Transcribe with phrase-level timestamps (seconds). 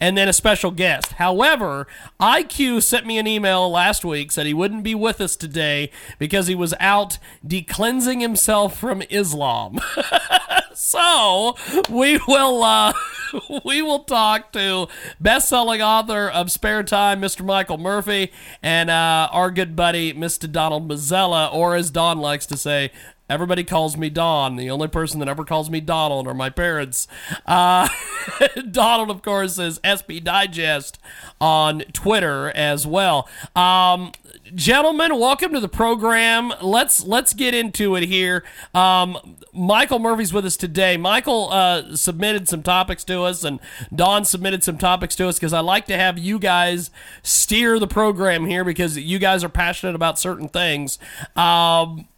[0.00, 1.12] and then a special guest.
[1.12, 1.86] However,
[2.20, 6.46] IQ sent me an email last week said he wouldn't be with us today because
[6.46, 9.80] he was out decleansing himself from Islam.
[10.74, 11.56] so
[11.88, 12.92] we will uh,
[13.64, 14.88] we will talk to
[15.20, 17.44] best-selling author of Spare Time, Mr.
[17.44, 20.50] Michael Murphy, and uh, our good buddy, Mr.
[20.50, 22.90] Donald Mazzella, or as Don likes to say,
[23.28, 24.56] Everybody calls me Don.
[24.56, 27.06] The only person that ever calls me Donald are my parents.
[27.44, 27.86] Uh,
[28.70, 30.98] Donald, of course, is SB Digest
[31.38, 33.28] on Twitter as well.
[33.54, 34.12] Um,
[34.54, 36.54] gentlemen, welcome to the program.
[36.62, 38.44] Let's let's get into it here.
[38.74, 40.96] Um, Michael Murphy's with us today.
[40.96, 43.60] Michael uh, submitted some topics to us, and
[43.94, 46.90] Don submitted some topics to us because I like to have you guys
[47.22, 50.98] steer the program here because you guys are passionate about certain things.
[51.36, 52.08] Um,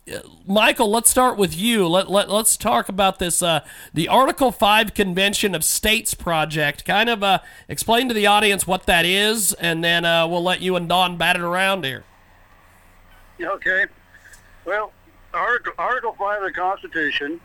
[0.47, 1.87] Michael, let's start with you.
[1.87, 3.61] Let, let, let's talk about this, uh,
[3.95, 6.85] the Article 5 Convention of States project.
[6.85, 10.61] Kind of uh, explain to the audience what that is, and then uh, we'll let
[10.61, 12.05] you and Don bat it around here.
[13.41, 13.87] Okay.
[14.65, 14.93] Well,
[15.33, 17.41] Article, Article 5 of the Constitution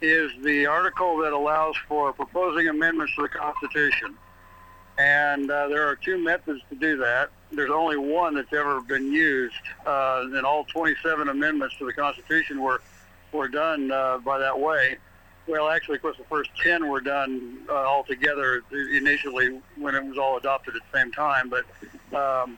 [0.00, 4.16] is the article that allows for proposing amendments to the Constitution.
[4.98, 7.30] And uh, there are two methods to do that.
[7.56, 9.54] There's only one that's ever been used,
[9.86, 12.80] uh, and all 27 amendments to the Constitution were
[13.32, 14.96] were done uh, by that way.
[15.46, 20.02] Well, actually, of course, the first 10 were done uh, all together initially when it
[20.02, 21.50] was all adopted at the same time.
[21.50, 21.64] But
[22.16, 22.56] um,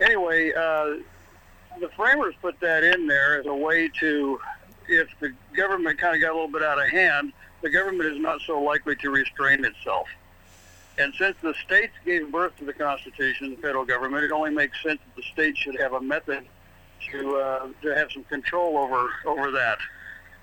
[0.00, 0.96] anyway, uh,
[1.80, 4.38] the framers put that in there as a way to,
[4.88, 8.18] if the government kind of got a little bit out of hand, the government is
[8.18, 10.08] not so likely to restrain itself.
[10.98, 14.82] And since the states gave birth to the Constitution, the federal government, it only makes
[14.82, 16.44] sense that the states should have a method
[17.10, 19.78] to uh, to have some control over over that.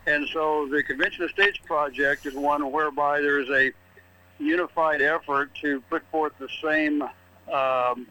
[0.07, 3.71] And so the Convention of States project is one whereby there is a
[4.39, 7.03] unified effort to put forth the same
[7.51, 8.07] um,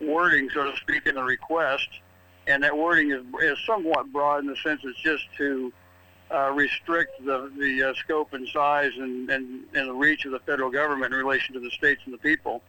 [0.00, 1.88] wording, so to speak, in the request.
[2.46, 5.72] And that wording is, is somewhat broad in the sense it's just to
[6.32, 10.38] uh, restrict the, the uh, scope and size and, and, and the reach of the
[10.40, 12.62] federal government in relation to the states and the people.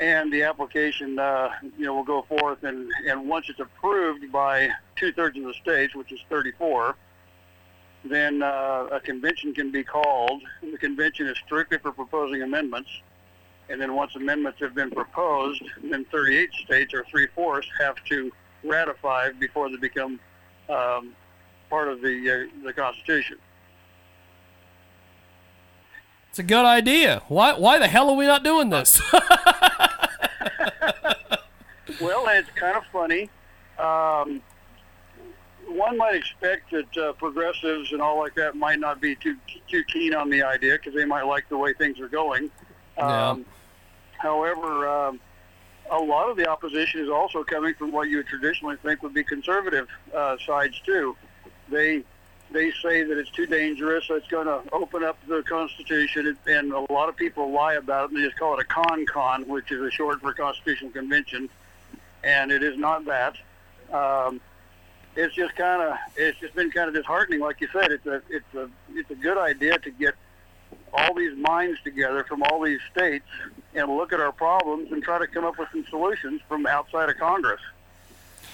[0.00, 4.70] And the application, uh, you know, will go forth, and, and once it's approved by
[4.96, 6.96] two-thirds of the states, which is 34,
[8.04, 10.42] then uh, a convention can be called.
[10.62, 12.90] The convention is strictly for proposing amendments.
[13.68, 18.32] And then once amendments have been proposed, then 38 states, or three-fourths, have to
[18.64, 20.18] ratify before they become
[20.68, 21.14] um,
[21.70, 23.38] part of the uh, the Constitution.
[26.30, 27.22] It's a good idea.
[27.28, 29.00] Why why the hell are we not doing this?
[32.00, 33.30] well, it's kind of funny.
[33.78, 34.42] Um,
[35.68, 39.36] one might expect that uh, progressives and all like that might not be too
[39.68, 42.50] too keen on the idea because they might like the way things are going.
[42.96, 43.30] Yeah.
[43.30, 43.44] Um,
[44.18, 45.20] however, um,
[45.90, 49.14] a lot of the opposition is also coming from what you would traditionally think would
[49.14, 51.16] be conservative uh, sides too.
[51.70, 52.04] They
[52.50, 54.04] they say that it's too dangerous.
[54.10, 58.14] It's going to open up the Constitution, and a lot of people lie about it.
[58.14, 61.48] And they just call it a con con, which is a short for Constitutional Convention,
[62.22, 63.36] and it is not that.
[63.92, 64.40] Um,
[65.16, 67.40] it's just kind of it's just been kind of disheartening.
[67.40, 70.14] Like you said, it's a it's a it's a good idea to get
[70.92, 73.26] all these minds together from all these states
[73.74, 77.08] and look at our problems and try to come up with some solutions from outside
[77.08, 77.60] of Congress.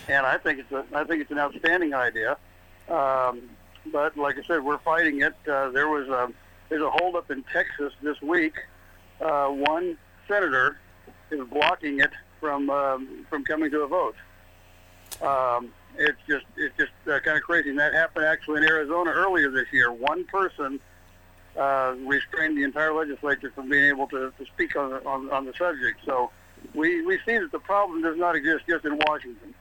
[0.09, 2.37] And I think it's a I think it's an outstanding idea.
[2.91, 3.43] Um,
[3.93, 5.35] but like I said, we're fighting it.
[5.49, 6.33] Uh, there was a
[6.69, 8.55] there's a holdup in Texas this week.
[9.21, 9.97] Uh, one
[10.29, 10.79] senator
[11.31, 12.11] is blocking it
[12.41, 14.17] from um, from coming to a vote.
[15.23, 17.71] Um, it's just it's just uh, kind of crazy.
[17.71, 19.93] And that happened actually in Arizona earlier this year.
[19.93, 20.81] One person
[21.57, 25.53] uh, restrained the entire legislature from being able to, to speak on, on on the
[25.59, 26.01] subject.
[26.05, 26.31] So
[26.75, 29.55] we we see that the problem does not exist just in Washington.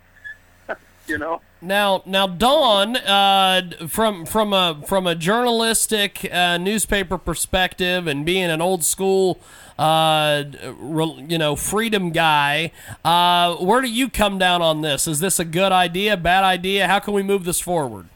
[1.07, 1.42] you know.
[1.62, 8.50] Now, now, Don, uh, from from a from a journalistic uh, newspaper perspective, and being
[8.50, 9.39] an old school,
[9.77, 10.44] uh,
[10.77, 12.71] re- you know, freedom guy,
[13.04, 15.07] uh, where do you come down on this?
[15.07, 16.88] Is this a good idea, bad idea?
[16.88, 18.07] How can we move this forward?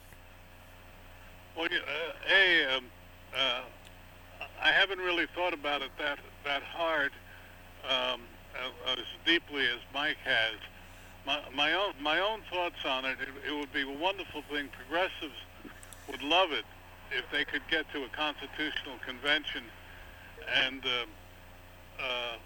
[1.58, 2.86] Well, uh, hey, um,
[3.38, 3.62] uh,
[4.74, 7.12] haven't really thought about it that that hard,
[7.88, 8.20] um,
[8.88, 10.56] as deeply as Mike has.
[11.26, 13.18] My, own my own thoughts on it.
[13.22, 13.30] it.
[13.50, 14.70] It would be a wonderful thing.
[14.70, 15.40] Progressives
[16.10, 16.66] would love it
[17.12, 19.64] if they could get to a constitutional convention
[20.54, 22.38] and uh, uh,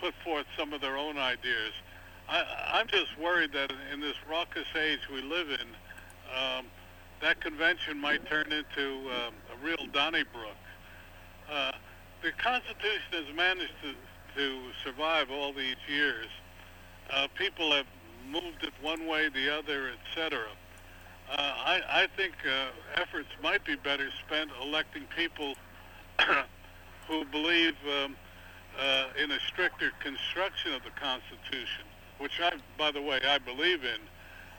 [0.00, 1.72] put forth some of their own ideas.
[2.28, 2.44] I,
[2.74, 5.66] I'm just worried that in this raucous age we live in,
[6.36, 6.66] um,
[7.20, 10.56] that convention might turn into um, a real Donnybrook.
[11.50, 11.72] Uh,
[12.22, 13.94] the Constitution has managed to,
[14.36, 16.26] to survive all these years.
[17.12, 17.86] Uh, people have
[18.30, 20.38] moved it one way, the other, etc.
[21.30, 25.54] Uh, I, I think uh, efforts might be better spent electing people
[27.08, 27.74] who believe
[28.04, 28.16] um,
[28.78, 31.84] uh, in a stricter construction of the Constitution,
[32.18, 34.00] which I, by the way, I believe in.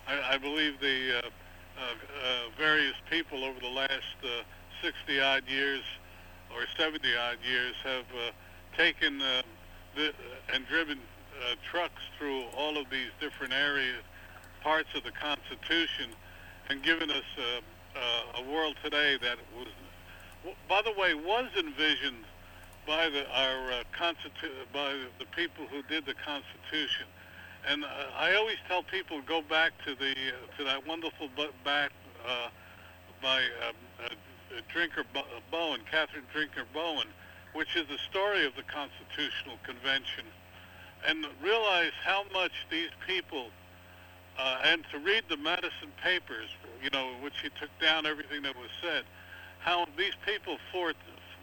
[0.07, 4.43] I, I believe the uh, uh, uh, various people over the last uh,
[4.81, 5.83] 60 odd years
[6.53, 8.31] or 70 odd years have uh,
[8.77, 9.41] taken uh,
[9.95, 10.13] the,
[10.53, 10.99] and driven
[11.41, 14.03] uh, trucks through all of these different areas,
[14.61, 16.11] parts of the Constitution,
[16.69, 19.67] and given us uh, uh, a world today that was,
[20.69, 22.23] by the way, was envisioned
[22.87, 27.05] by the, our uh, constitu- by the people who did the Constitution.
[27.67, 31.53] And uh, I always tell people go back to the uh, to that wonderful book
[31.63, 31.91] back
[32.27, 32.47] uh,
[33.21, 34.09] by um, uh,
[34.73, 35.03] Drinker
[35.51, 37.07] Bowen, Catherine Drinker Bowen,
[37.53, 40.25] which is the story of the Constitutional Convention,
[41.07, 43.47] and realize how much these people
[44.37, 46.49] uh, and to read the Madison papers,
[46.83, 49.03] you know, which he took down everything that was said,
[49.59, 50.95] how these people fought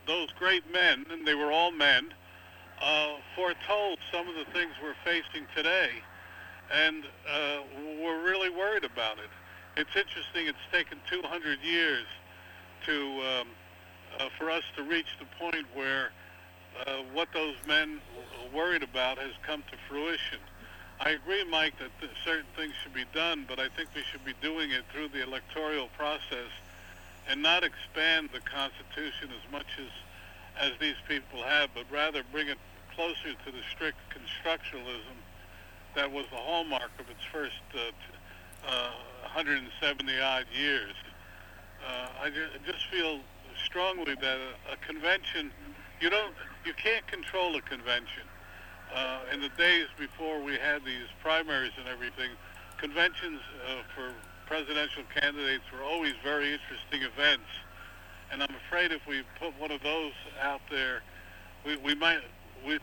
[0.07, 2.09] those great men, and they were all men,
[2.81, 5.91] uh, foretold some of the things we're facing today,
[6.73, 7.59] and uh,
[8.01, 9.31] we're really worried about it.
[9.77, 10.47] It's interesting.
[10.47, 12.07] It's taken 200 years
[12.87, 13.49] to um,
[14.19, 16.11] uh, for us to reach the point where
[16.87, 18.01] uh, what those men
[18.55, 20.39] worried about has come to fruition.
[21.01, 24.25] I agree, Mike, that th- certain things should be done, but I think we should
[24.25, 26.51] be doing it through the electoral process
[27.29, 29.89] and not expand the Constitution as much as
[30.61, 32.59] as these people have, but rather bring it
[32.95, 35.15] closer to the strict constructionalism
[35.95, 38.91] that was the hallmark of its first uh, uh,
[39.35, 40.95] 170 odd years.
[41.87, 43.21] Uh, I ju- just feel
[43.65, 45.53] strongly that a, a convention,
[46.01, 46.35] you don't,
[46.65, 48.25] you can't control a convention.
[48.95, 52.31] Uh, in the days before we had these primaries and everything,
[52.79, 54.13] conventions uh, for
[54.47, 57.49] presidential candidates were always very interesting events.
[58.33, 61.03] And I'm afraid if we put one of those out there,
[61.67, 62.21] we, we might
[62.67, 62.79] we,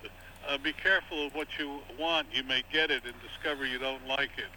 [0.48, 2.28] uh, be careful of what you want.
[2.32, 4.52] You may get it and discover you don't like it.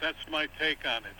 [0.00, 1.12] That's my take on it.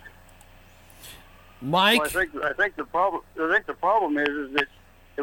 [1.61, 4.67] Mike, Well, I think I think the problem I think the problem is is that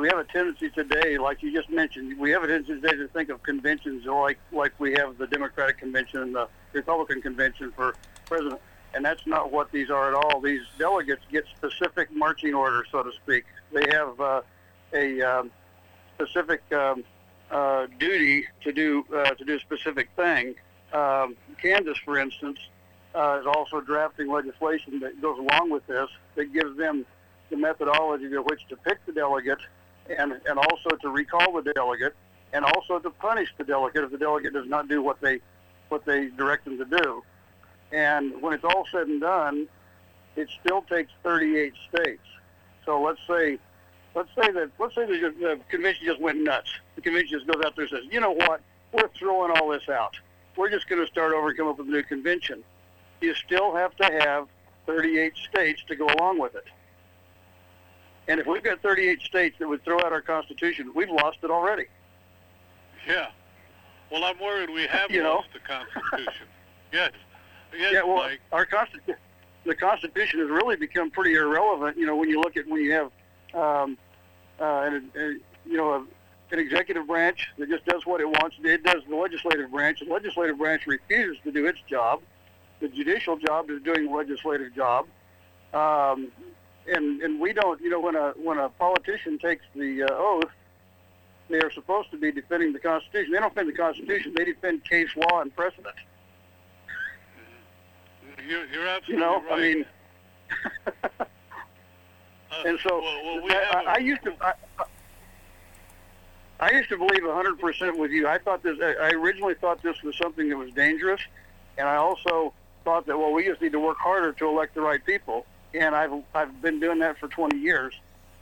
[0.00, 3.08] we have a tendency today, like you just mentioned, we have a tendency today to
[3.08, 7.94] think of conventions like like we have the Democratic convention and the Republican convention for
[8.26, 8.60] president,
[8.94, 10.40] and that's not what these are at all.
[10.40, 13.44] These delegates get specific marching orders, so to speak.
[13.72, 14.42] They have uh,
[14.92, 15.50] a um,
[16.14, 17.04] specific um,
[17.50, 20.54] uh, duty to do uh, to do a specific thing.
[20.92, 22.58] Um, Kansas, for instance,
[23.14, 27.04] uh, is also drafting legislation that goes along with this that gives them
[27.50, 29.58] the methodology of which to pick the delegate
[30.10, 32.14] and, and also to recall the delegate
[32.52, 35.40] and also to punish the delegate if the delegate does not do what they
[35.88, 37.22] what they direct them to do.
[37.92, 39.66] And when it's all said and done,
[40.36, 42.22] it still takes 38 states.
[42.84, 43.58] So let's say
[44.14, 46.70] let's say that let's say the, the convention just went nuts.
[46.96, 48.60] The convention just goes out there and says, you know what,
[48.92, 50.16] we're throwing all this out.
[50.56, 52.64] We're just going to start over and come up with a new convention.
[53.20, 54.48] You still have to have
[54.86, 56.64] 38 states to go along with it.
[58.28, 61.50] And if we've got 38 states that would throw out our Constitution, we've lost it
[61.50, 61.86] already.
[63.06, 63.28] Yeah.
[64.12, 65.36] Well, I'm worried we have You know?
[65.36, 66.46] lost the Constitution.
[66.92, 67.12] yes.
[67.76, 68.40] Yes, yeah, well, Mike.
[68.52, 69.16] our Constitution,
[69.64, 71.96] the Constitution has really become pretty irrelevant.
[71.98, 73.10] You know, when you look at when you have,
[73.54, 73.98] um,
[74.60, 75.20] uh, an, a,
[75.68, 76.06] you know, a,
[76.50, 78.56] an executive branch that just does what it wants.
[78.62, 80.00] It does the legislative branch.
[80.00, 82.20] The legislative branch refuses to do its job.
[82.80, 85.06] The judicial job is doing the legislative job.
[85.74, 86.28] Um,
[86.88, 87.80] and and we don't.
[87.80, 90.50] You know, when a when a politician takes the uh, oath,
[91.48, 93.32] they are supposed to be defending the Constitution.
[93.32, 94.34] They don't defend the Constitution.
[94.36, 95.94] They defend case law and precedent.
[98.46, 99.52] You're, you're absolutely You know, right.
[99.52, 99.84] I mean.
[102.50, 104.54] Uh, And so well, well, we I, have a- I, I used to I,
[106.60, 108.26] I used to believe 100% with you.
[108.26, 108.78] I thought this.
[108.80, 111.20] I originally thought this was something that was dangerous,
[111.76, 112.54] and I also
[112.84, 115.44] thought that well, we just need to work harder to elect the right people.
[115.74, 117.94] And I've I've been doing that for 20 years,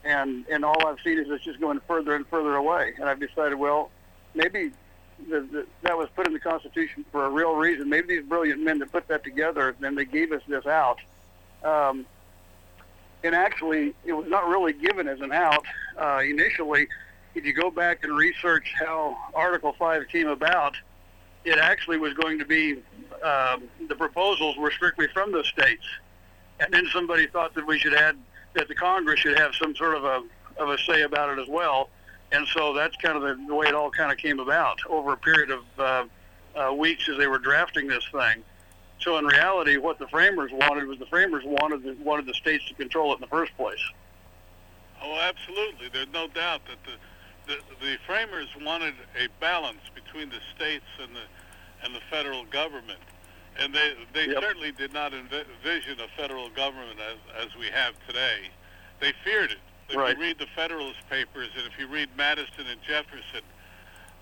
[0.04, 2.94] and and all I've seen is it's just going further and further away.
[2.98, 3.90] And I've decided, well,
[4.34, 4.70] maybe
[5.28, 7.88] the, the, that was put in the Constitution for a real reason.
[7.88, 10.98] Maybe these brilliant men that put that together, then they gave us this out.
[11.64, 12.06] Um,
[13.24, 15.64] and actually, it was not really given as an out
[15.98, 16.86] uh, initially.
[17.34, 20.76] If you go back and research how Article 5 came about,
[21.44, 22.74] it actually was going to be
[23.22, 25.84] um, the proposals were strictly from the states,
[26.60, 28.16] and then somebody thought that we should add
[28.54, 30.22] that the Congress should have some sort of a
[30.58, 31.90] of a say about it as well,
[32.32, 35.12] and so that's kind of the, the way it all kind of came about over
[35.12, 36.04] a period of uh,
[36.56, 38.42] uh, weeks as they were drafting this thing.
[39.00, 42.66] So in reality, what the framers wanted was the framers wanted the, wanted the states
[42.68, 43.82] to control it in the first place.
[45.02, 45.90] Oh, absolutely.
[45.92, 46.96] There's no doubt that the
[47.46, 51.22] the, the framers wanted a balance between the states and the
[51.84, 52.98] and the federal government,
[53.58, 54.42] and they they Yep.
[54.42, 58.50] certainly did not envision a federal government as as we have today.
[59.00, 59.58] They feared it.
[59.88, 60.16] If Right.
[60.16, 63.42] you read the Federalist Papers and if you read Madison and Jefferson,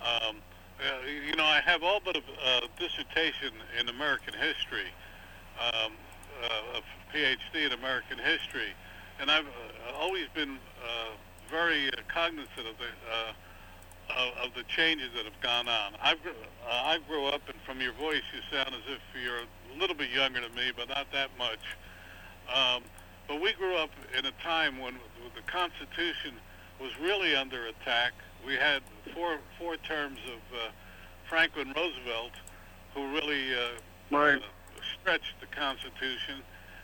[0.02, 0.42] um,
[0.80, 4.88] uh, you know I have all but a uh, dissertation in American history,
[5.58, 5.92] um,
[6.42, 6.82] uh, a
[7.16, 8.74] PhD in American history,
[9.20, 11.10] and I've uh, always been uh,
[11.50, 13.32] very uh, cognizant of the uh,
[14.10, 15.94] of, of the changes that have gone on.
[16.02, 16.32] I grew,
[16.66, 19.96] uh, I grew up, and from your voice, you sound as if you're a little
[19.96, 21.60] bit younger than me, but not that much.
[22.54, 22.82] Um,
[23.26, 24.94] but we grew up in a time when
[25.34, 26.34] the Constitution
[26.80, 28.12] was really under attack.
[28.46, 28.82] We had
[29.14, 30.70] four four terms of uh,
[31.28, 32.32] Franklin Roosevelt,
[32.94, 33.80] who really uh,
[34.10, 34.36] Right.
[34.36, 36.42] uh, stretched the Constitution.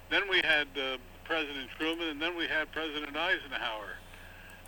[0.09, 3.93] Then we had uh, President Truman, and then we had President Eisenhower.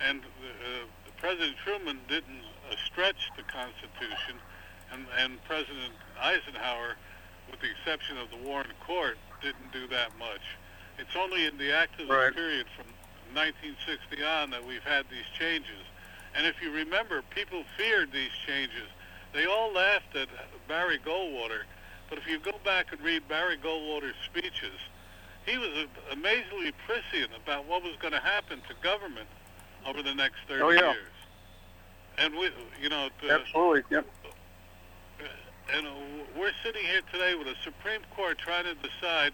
[0.01, 0.85] And uh,
[1.23, 4.43] President Truman didn't uh, stretch the Constitution,
[4.93, 6.97] and, and President Eisenhower,
[7.49, 10.43] with the exception of the Warren Court, didn't do that much.
[10.99, 12.35] It's only in the activist Right.
[12.35, 12.87] period from
[13.35, 15.79] 1960 on that we've had these changes.
[16.35, 18.89] And if you remember, people feared these changes.
[19.33, 20.29] They all laughed at
[20.67, 21.63] Barry Goldwater,
[22.11, 24.75] but if you go back and read Barry Goldwater's speeches,
[25.47, 29.29] he was amazingly prescient about what was going to happen to government
[29.87, 30.81] over the next 30 Oh, yeah.
[30.93, 31.09] years.
[32.19, 32.51] And we,
[32.81, 33.83] you know, to, Absolutely.
[33.91, 34.07] Yep.
[35.75, 35.91] and uh,
[36.39, 39.33] we're sitting here today with a Supreme Court trying to decide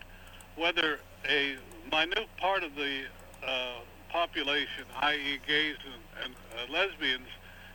[0.57, 1.57] whether a
[1.91, 3.03] minute part of the
[3.47, 3.81] uh,
[4.11, 7.29] population, i.e., gays and, and uh, lesbians,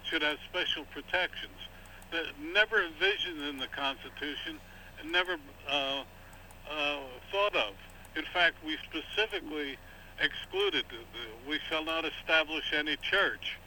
[0.04, 1.52] should have special protections.
[2.12, 4.60] That never envisioned in the Constitution
[5.02, 6.04] and never uh,
[6.70, 7.00] uh,
[7.32, 7.74] thought of.
[8.16, 9.78] In fact, we specifically
[10.22, 10.86] excluded.
[10.90, 13.58] The, the, we shall not establish any church.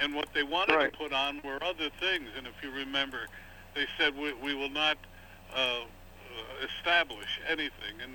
[0.00, 0.92] And what they wanted Right.
[0.92, 2.28] to put on were other things.
[2.36, 3.26] And if you remember,
[3.74, 4.96] they said we, we will not
[5.54, 5.84] uh, uh,
[6.78, 8.00] establish anything.
[8.02, 8.12] And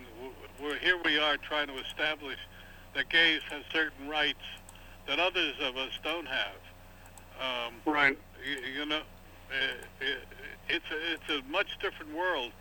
[0.62, 2.38] we're here we are trying to establish
[2.96, 4.44] that gays have certain rights
[5.08, 6.56] that others of us don't have.
[7.40, 8.18] Um, Right.
[8.44, 8.98] you, you know,
[9.52, 10.18] uh, it,
[10.68, 12.52] it's a, it's a much different world,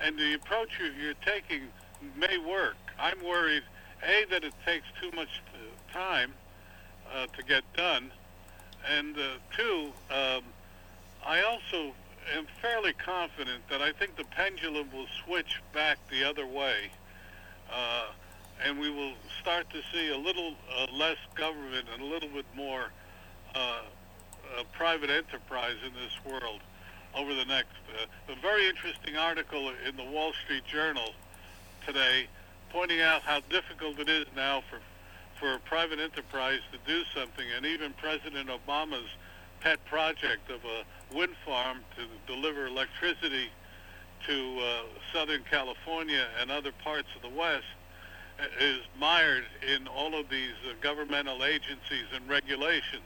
[0.00, 1.62] and the approach you, you're taking
[2.14, 2.76] may work.
[2.98, 3.62] I'm worried,
[4.06, 6.34] a that it takes too much uh, time
[7.12, 8.12] uh, to get done,
[8.88, 9.22] and uh,
[9.56, 10.42] two, um,
[11.26, 11.92] I also
[12.36, 16.90] am fairly confident that I think the pendulum will switch back the other way,
[17.72, 18.06] uh,
[18.64, 22.46] and we will start to see a little uh, less government and a little bit
[22.54, 22.86] more
[23.54, 26.60] uh, uh, private enterprise in this world
[27.14, 27.76] over the next.
[28.00, 31.10] Uh, a very interesting article in the Wall Street Journal
[31.84, 32.26] today,
[32.70, 34.78] pointing out how difficult it is now for
[35.38, 39.08] for a private enterprise to do something, and even President Obama's
[39.60, 43.48] pet project of a wind farm to deliver electricity
[44.26, 47.64] to uh, Southern California and other parts of the West
[48.40, 53.02] uh, is mired in all of these uh, governmental agencies and regulations.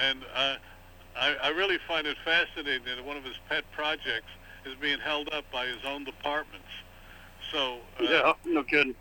[0.00, 0.56] And uh,
[1.16, 4.30] I, I really find it fascinating that one of his pet projects
[4.66, 6.66] is being held up by his own departments.
[7.52, 8.32] So, uh, Yeah.
[8.44, 8.94] No kidding.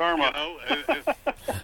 [0.00, 0.32] Karma.
[0.70, 1.02] you know,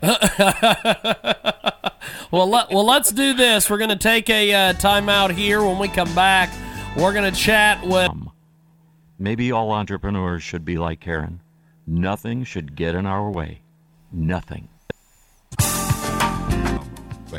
[2.31, 3.71] well, let, well, let's do this.
[3.71, 5.65] We're going to take a uh, timeout here.
[5.65, 6.51] When we come back,
[6.99, 8.11] we're going to chat with.
[9.19, 11.41] Maybe all entrepreneurs should be like Karen.
[11.87, 13.63] Nothing should get in our way.
[14.13, 14.69] Nothing.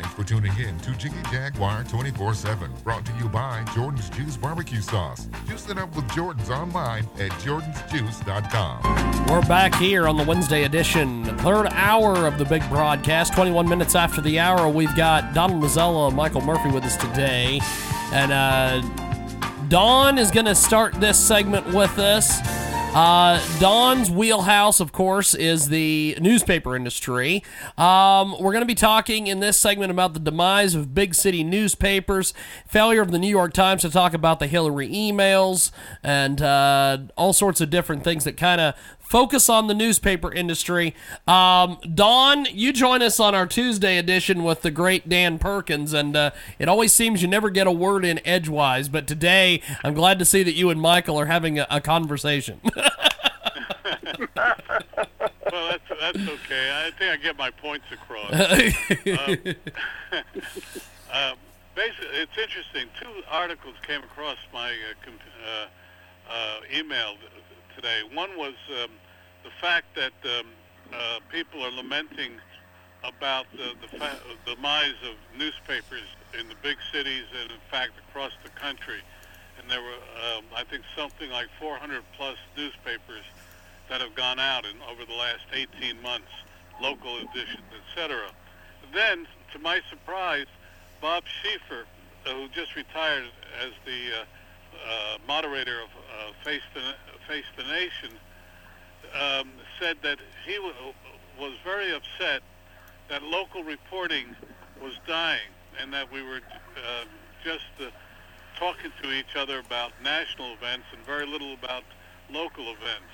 [0.00, 4.36] Thanks for tuning in to Jiggy Jaguar 24 7, brought to you by Jordan's Juice
[4.36, 5.26] Barbecue Sauce.
[5.48, 9.26] Juice it up with Jordan's online at jordansjuice.com.
[9.26, 13.34] We're back here on the Wednesday edition, third hour of the big broadcast.
[13.34, 17.58] 21 minutes after the hour, we've got Donald Mazzella, and Michael Murphy with us today.
[18.12, 18.80] And uh,
[19.66, 22.38] Don is going to start this segment with us.
[22.94, 27.44] Uh, Don's wheelhouse, of course, is the newspaper industry.
[27.76, 31.44] Um, we're going to be talking in this segment about the demise of big city
[31.44, 32.34] newspapers,
[32.66, 35.70] failure of the New York Times to talk about the Hillary emails,
[36.02, 38.74] and uh, all sorts of different things that kind of
[39.08, 40.94] focus on the newspaper industry.
[41.26, 46.14] Um, Don, you join us on our Tuesday edition with the great Dan Perkins, and
[46.14, 50.18] uh, it always seems you never get a word in edgewise, but today I'm glad
[50.18, 52.60] to see that you and Michael are having a, a conversation.
[55.50, 56.70] Well, that's that's okay.
[56.72, 58.32] I think I get my points across.
[58.32, 59.54] um,
[61.12, 61.34] uh,
[61.74, 62.88] basically, it's interesting.
[63.00, 65.14] Two articles came across my uh, com-
[65.46, 65.66] uh,
[66.30, 67.14] uh, email
[67.78, 68.00] today.
[68.12, 68.90] One was um,
[69.44, 70.46] the fact that um,
[70.92, 72.32] uh, people are lamenting
[73.04, 76.02] about the the fa- demise of newspapers
[76.38, 78.98] in the big cities and, in fact, across the country.
[79.60, 80.00] And there were,
[80.34, 83.24] um, I think, something like 400 plus newspapers
[83.88, 86.30] that have gone out in over the last 18 months,
[86.82, 88.30] local editions, etc.
[88.92, 90.46] Then, to my surprise,
[91.00, 91.84] Bob Schieffer,
[92.26, 93.24] uh, who just retired
[93.62, 94.24] as the uh,
[94.86, 96.80] uh, moderator of uh, Face, the,
[97.28, 98.10] Face the Nation,
[99.14, 100.74] um, said that he w-
[101.38, 102.42] was very upset
[103.08, 104.34] that local reporting
[104.82, 106.40] was dying and that we were
[106.76, 107.04] uh,
[107.44, 107.90] just uh,
[108.58, 111.84] talking to each other about national events and very little about
[112.30, 113.12] local events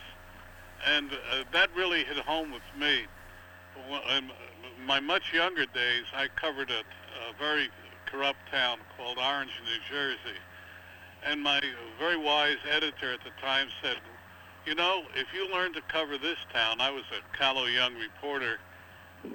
[0.86, 3.02] and uh, that really hit home with me.
[4.16, 4.30] In
[4.86, 7.68] my much younger days, I covered a, a very
[8.06, 10.38] corrupt town called Orange, New Jersey,
[11.26, 11.60] and my
[11.98, 13.96] very wise editor at the time said,
[14.66, 18.58] "You know, if you learn to cover this town, I was a callow young reporter."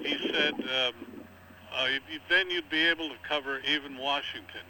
[0.02, 1.26] He said, um,
[1.74, 1.88] uh,
[2.30, 4.66] "Then you'd be able to cover even Washington."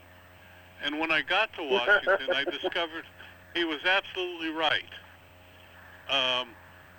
[0.81, 3.05] And when I got to Washington, I discovered
[3.53, 4.93] he was absolutely right.
[6.09, 6.49] Um,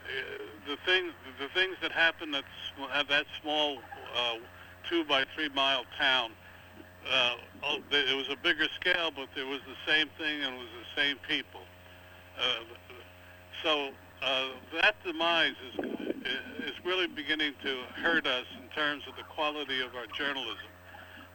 [0.04, 2.44] uh, the things the things that happen at,
[2.92, 3.78] at that small
[4.14, 4.36] uh,
[4.88, 6.32] two by three mile town
[7.11, 10.59] uh, oh, it was a bigger scale but there was the same thing and it
[10.59, 11.61] was the same people.
[12.38, 12.64] Uh,
[13.62, 13.90] so
[14.22, 14.48] uh,
[14.81, 15.87] that demise is
[16.66, 20.68] is really beginning to hurt us in terms of the quality of our journalism.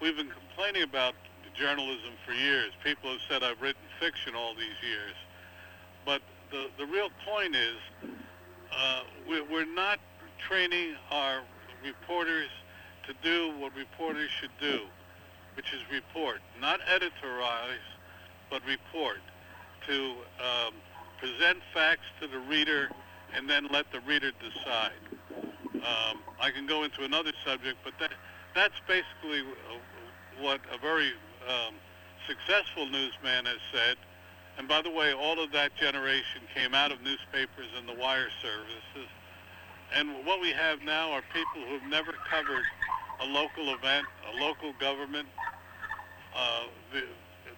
[0.02, 1.16] We've been complaining about
[1.56, 2.72] journalism for years.
[2.84, 5.14] People have said I've written fiction all these years.
[6.06, 7.76] But the the real point is
[8.76, 10.00] uh, we- we're not
[10.48, 11.42] training our
[11.84, 12.50] reporters
[13.08, 14.82] to do what reporters should do,
[15.56, 17.86] which is report, not editorialize,
[18.50, 19.20] but report,
[19.88, 20.74] to um,
[21.20, 22.90] present facts to the reader
[23.36, 24.92] and then let the reader decide.
[25.76, 28.12] Um, I can go into another subject, but that,
[28.54, 29.78] that's basically uh,
[30.42, 31.12] what a very
[31.48, 31.76] um,
[32.28, 33.98] successful newsman has said.
[34.58, 38.30] And by the way, all of that generation came out of newspapers and the wire
[38.42, 39.10] services.
[39.94, 42.64] And what we have now are people who've never covered
[43.22, 45.28] a local event, a local government,
[46.36, 47.04] uh, the,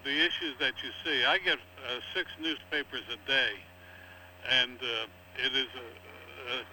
[0.04, 1.26] the issues that you see.
[1.26, 3.52] I get uh, six newspapers a day,
[4.50, 6.64] and uh, it is a, a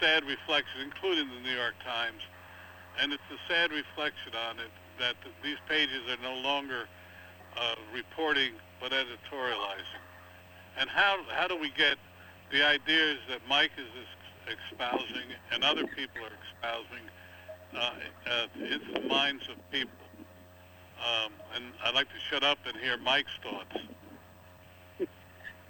[0.00, 2.20] sad reflection, including the New York Times,
[3.00, 6.86] and it's a sad reflection on it that these pages are no longer
[7.56, 10.02] uh, reporting but editorializing.
[10.78, 11.98] And how how do we get
[12.50, 13.86] the ideas that Mike is
[14.46, 17.08] espousing and other people are espousing
[17.76, 17.90] uh,
[18.30, 19.90] uh, into the minds of people?
[21.00, 25.08] Um, and I'd like to shut up and hear Mike's thoughts.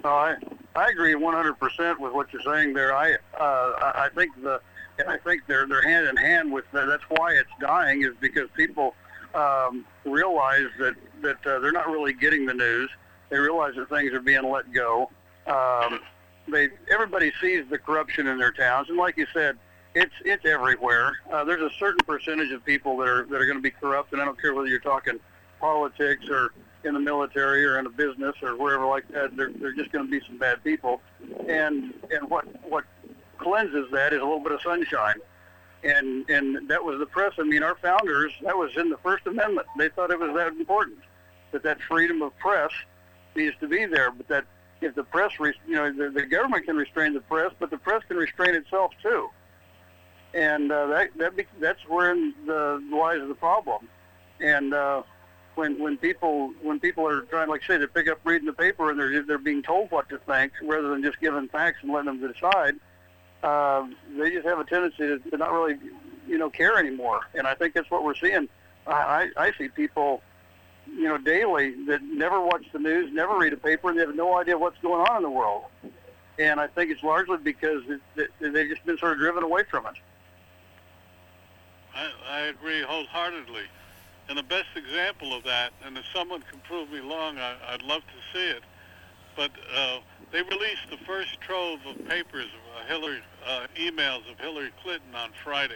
[0.03, 0.37] No, I
[0.77, 2.95] I agree 100% with what you're saying there.
[2.95, 4.61] I uh, I think the
[5.07, 6.87] I think they're they're hand in hand with that.
[6.87, 8.95] That's why it's dying is because people
[9.35, 12.91] um, realize that that uh, they're not really getting the news.
[13.31, 15.11] They realize that things are being let go.
[15.47, 16.01] Um,
[16.49, 19.59] they everybody sees the corruption in their towns, and like you said,
[19.95, 21.19] it's it's everywhere.
[21.31, 24.13] Uh, there's a certain percentage of people that are that are going to be corrupt,
[24.13, 25.21] and I don't care whether you're talking
[25.61, 26.53] politics or
[26.85, 29.37] in the military or in a business or wherever like that.
[29.37, 31.01] They're they're just going to be some bad people,
[31.49, 32.85] and and what what
[33.39, 35.17] cleanses that is a little bit of sunshine.
[35.83, 37.35] And and that was the press.
[37.39, 39.67] I mean, our founders, that was in the First Amendment.
[39.79, 40.99] They thought it was that important
[41.53, 42.71] that that freedom of press
[43.37, 44.11] needs to be there.
[44.11, 44.45] But that
[44.81, 47.79] if the press, re- you know, the, the government can restrain the press, but the
[47.79, 49.31] press can restrain itself too.
[50.35, 52.15] And uh, that that be, that's where
[52.47, 53.89] the lies the problem.
[54.41, 55.03] And uh,
[55.55, 58.53] when when people when people are trying, like I say, to pick up reading the
[58.53, 61.93] paper and they're they're being told what to think rather than just given facts and
[61.93, 62.75] letting them decide,
[63.45, 63.87] uh,
[64.19, 65.79] they just have a tendency to, to not really,
[66.27, 67.21] you know, care anymore.
[67.35, 68.49] And I think that's what we're seeing.
[68.89, 70.21] I I I see people,
[70.89, 74.17] you know, daily that never watch the news, never read a paper, and they have
[74.17, 75.65] no idea what's going on in the world.
[76.39, 79.63] and I think it's largely because it, it, they've just been sort of driven away
[79.71, 79.95] from it.
[81.95, 83.65] I, I agree wholeheartedly.
[84.29, 87.83] And the best example of that, and if someone can prove me wrong, I, I'd
[87.83, 88.63] love to see it.
[89.37, 89.99] But uh,
[90.33, 95.31] they released the first trove of papers, uh, Hillary uh, emails of Hillary Clinton on
[95.43, 95.75] Friday,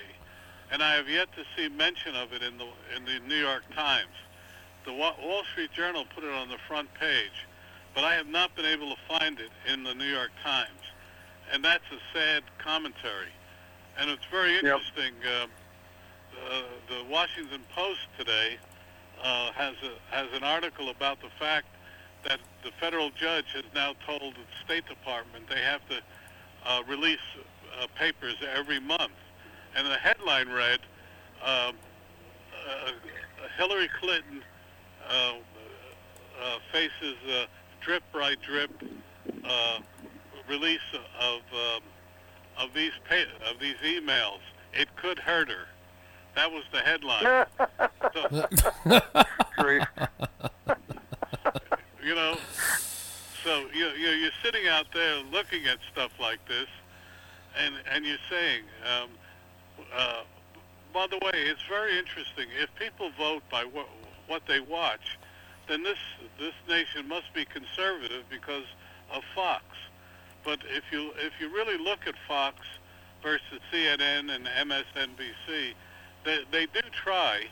[0.70, 3.64] and I have yet to see mention of it in the in the New York
[3.74, 4.14] Times.
[4.86, 7.46] The Wa- Wall Street Journal put it on the front page,
[7.94, 10.80] but I have not been able to find it in the New York Times,
[11.52, 13.32] and that's a sad commentary.
[13.98, 15.14] And it's very interesting.
[15.26, 15.46] Uh,
[16.88, 18.58] the Washington Post today
[19.22, 21.66] uh, has a, has an article about the fact
[22.26, 26.00] that the federal judge has now told the State Department they have to
[26.66, 27.18] uh, release
[27.80, 29.12] uh, papers every month,
[29.76, 30.80] and the headline read,
[31.42, 31.72] uh,
[32.68, 32.92] uh,
[33.56, 34.42] "Hillary Clinton
[35.08, 35.34] uh,
[36.42, 37.16] uh, faces
[37.80, 38.70] drip by drip
[39.44, 39.78] uh,
[40.48, 40.80] release
[41.20, 41.82] of um,
[42.58, 44.40] of these pa- of these emails.
[44.72, 45.66] It could hurt her."
[46.38, 47.46] That was the headline.
[48.14, 48.46] so,
[52.04, 52.38] you know,
[53.42, 56.68] so you you you're sitting out there looking at stuff like this,
[57.58, 59.08] and and you're saying, um,
[59.92, 60.20] uh,
[60.94, 62.46] by the way, it's very interesting.
[62.62, 63.88] If people vote by what
[64.28, 65.18] what they watch,
[65.66, 65.98] then this
[66.38, 68.66] this nation must be conservative because
[69.12, 69.64] of Fox.
[70.44, 72.58] But if you if you really look at Fox
[73.24, 75.74] versus CNN and MSNBC,
[76.24, 77.42] they they do try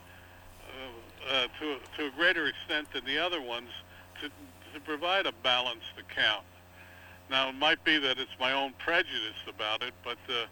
[0.62, 3.68] uh, uh, to to a greater extent than the other ones
[4.20, 4.28] to
[4.74, 6.44] to provide a balanced account.
[7.30, 10.46] Now it might be that it's my own prejudice about it, but uh,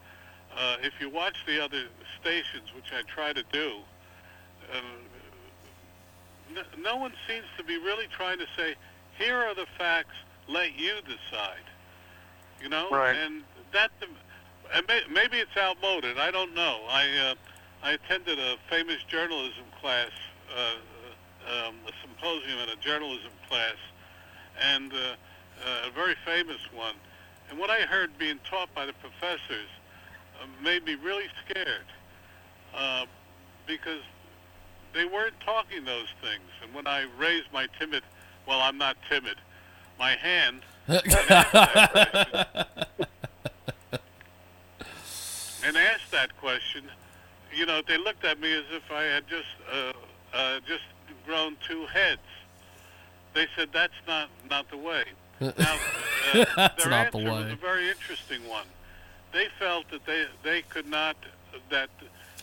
[0.56, 1.84] uh, if you watch the other
[2.20, 3.74] stations, which I try to do,
[4.72, 4.80] uh,
[6.52, 8.74] no, no one seems to be really trying to say,
[9.18, 10.14] here are the facts,
[10.48, 11.64] let you decide.
[12.60, 13.16] You know, Right.
[13.16, 13.90] and that
[14.72, 16.18] and maybe it's outmoded.
[16.18, 16.80] I don't know.
[16.88, 17.34] I uh,
[17.84, 20.08] I attended a famous journalism class,
[20.56, 23.76] uh, um, a symposium in a journalism class,
[24.58, 26.94] and uh, uh, a very famous one.
[27.50, 29.68] And what I heard being taught by the professors
[30.40, 31.84] uh, made me really scared
[32.74, 33.04] uh,
[33.66, 34.00] because
[34.94, 36.48] they weren't talking those things.
[36.62, 38.02] And when I raised my timid,
[38.48, 39.36] well, I'm not timid,
[39.98, 41.02] my hand, and
[45.76, 46.84] asked that question,
[47.54, 49.92] you know, they looked at me as if I had just uh,
[50.32, 50.82] uh, just
[51.26, 52.20] grown two heads.
[53.34, 55.04] They said that's not not the way.
[55.40, 58.66] Now, uh, That's their not the answer was a very interesting one.
[59.32, 61.16] They felt that they they could not
[61.70, 61.90] that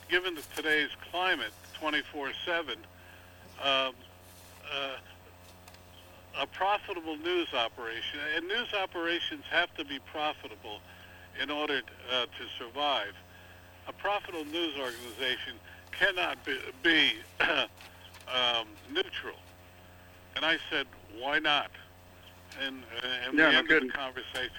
[0.10, 2.76] given the, today's climate, 24/7, um,
[3.64, 3.94] uh,
[6.40, 10.80] a profitable news operation, and news operations have to be profitable
[11.42, 13.14] in order uh, to survive.
[13.88, 15.54] A profitable news organization
[15.92, 19.36] cannot be, be um, neutral.
[20.36, 20.86] And I said,
[21.20, 21.72] why not?
[22.66, 23.88] And, uh, and Yeah, we no ended kidding.
[23.88, 24.52] the conversation.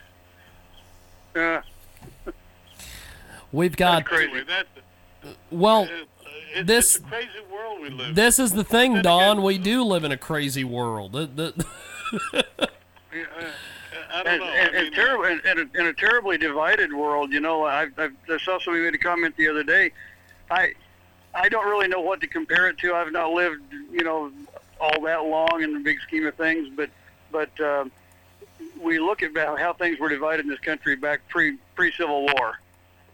[1.35, 1.63] Yeah.
[3.53, 4.25] We've got crazy.
[4.31, 4.67] Anyway, that,
[5.51, 5.83] well.
[5.85, 5.89] uh,
[6.55, 8.15] it's, this- it's a crazy world we live.
[8.15, 9.23] This is the thing, Don.
[9.39, 11.13] again- We do live in a crazy world.
[11.13, 11.67] The- the-
[13.15, 13.45] Yeah, uh,
[14.23, 14.49] I don't and, know.
[14.49, 18.09] and, I mean, terrible, and a, in a terribly divided world, you know, I, I,
[18.29, 19.93] I saw somebody made a comment the other day.
[20.51, 20.75] I,
[21.35, 22.95] I don't really know what to compare it to.
[22.95, 24.31] I've not lived, you know,
[24.81, 26.91] all that long in the big scheme of things, but,
[27.31, 27.91] but um,
[28.81, 32.59] we look at how, things were divided in this country back pre pre Civil War,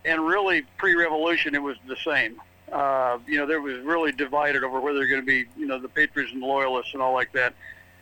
[0.04, 2.40] and really pre Revolution, it was the same.
[2.72, 5.78] Uh, you know, there was really divided over whether they're going to be, you know,
[5.78, 7.54] the patriots and loyalists and all like that.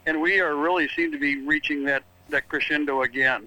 [0.07, 3.47] And we are really seem to be reaching that that crescendo again,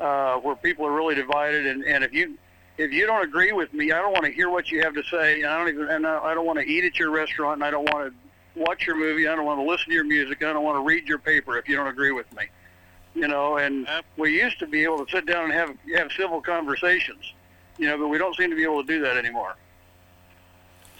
[0.00, 1.66] uh, where people are really divided.
[1.66, 2.38] And, and if you
[2.76, 5.02] if you don't agree with me, I don't want to hear what you have to
[5.10, 5.42] say.
[5.42, 7.54] And I don't even and I I don't want to eat at your restaurant.
[7.54, 9.28] And I don't want to watch your movie.
[9.28, 10.42] I don't want to listen to your music.
[10.42, 12.44] I don't want to read your paper if you don't agree with me.
[13.14, 16.40] You know, and we used to be able to sit down and have have civil
[16.40, 17.32] conversations.
[17.78, 19.56] You know, but we don't seem to be able to do that anymore.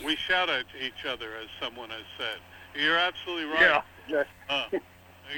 [0.04, 2.38] we shout at each other, as someone has said.
[2.80, 3.60] You're absolutely right.
[3.60, 3.82] Yeah.
[4.08, 4.24] Yeah.
[4.48, 4.78] Uh,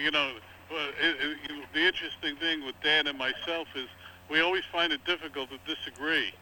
[0.03, 0.33] you know,
[0.71, 3.87] well, it, it, you the interesting thing with Dan and myself is
[4.31, 6.33] we always find it difficult to disagree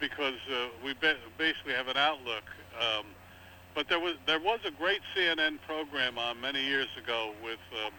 [0.00, 2.44] because uh, we ba- basically have an outlook.
[2.80, 3.06] Um,
[3.74, 7.92] but there was there was a great CNN program on many years ago with um,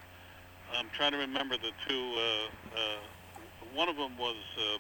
[0.77, 2.13] I'm trying to remember the two.
[2.17, 2.79] Uh, uh,
[3.73, 4.35] one of them was.
[4.57, 4.79] Um,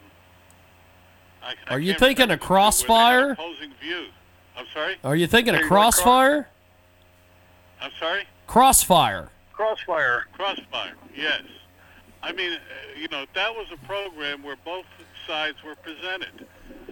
[1.41, 3.31] I, I Are you thinking remember of the two where they had Crossfire?
[3.31, 4.11] Opposing views.
[4.57, 4.97] I'm sorry.
[5.05, 6.49] Are you thinking of There you go, Cross- Crossfire?
[7.81, 8.23] I'm sorry.
[8.47, 9.29] Crossfire.
[9.63, 10.23] Crossfire.
[10.31, 11.41] Crossfire, yes.
[12.23, 12.57] I mean, uh,
[12.97, 14.85] you know, that was a program where both
[15.27, 16.47] sides were presented.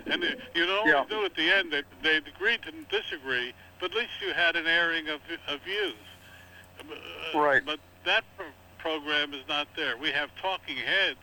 [0.06, 0.21] And
[0.53, 1.06] you know, Yeah.
[1.10, 4.67] knew at the end that they agreed to disagree, but at least you had an
[4.67, 5.95] airing of, of views.
[6.82, 7.63] Uh, Right.
[7.65, 8.47] But that pro-
[8.80, 9.95] program is not there.
[9.95, 11.19] We have talking heads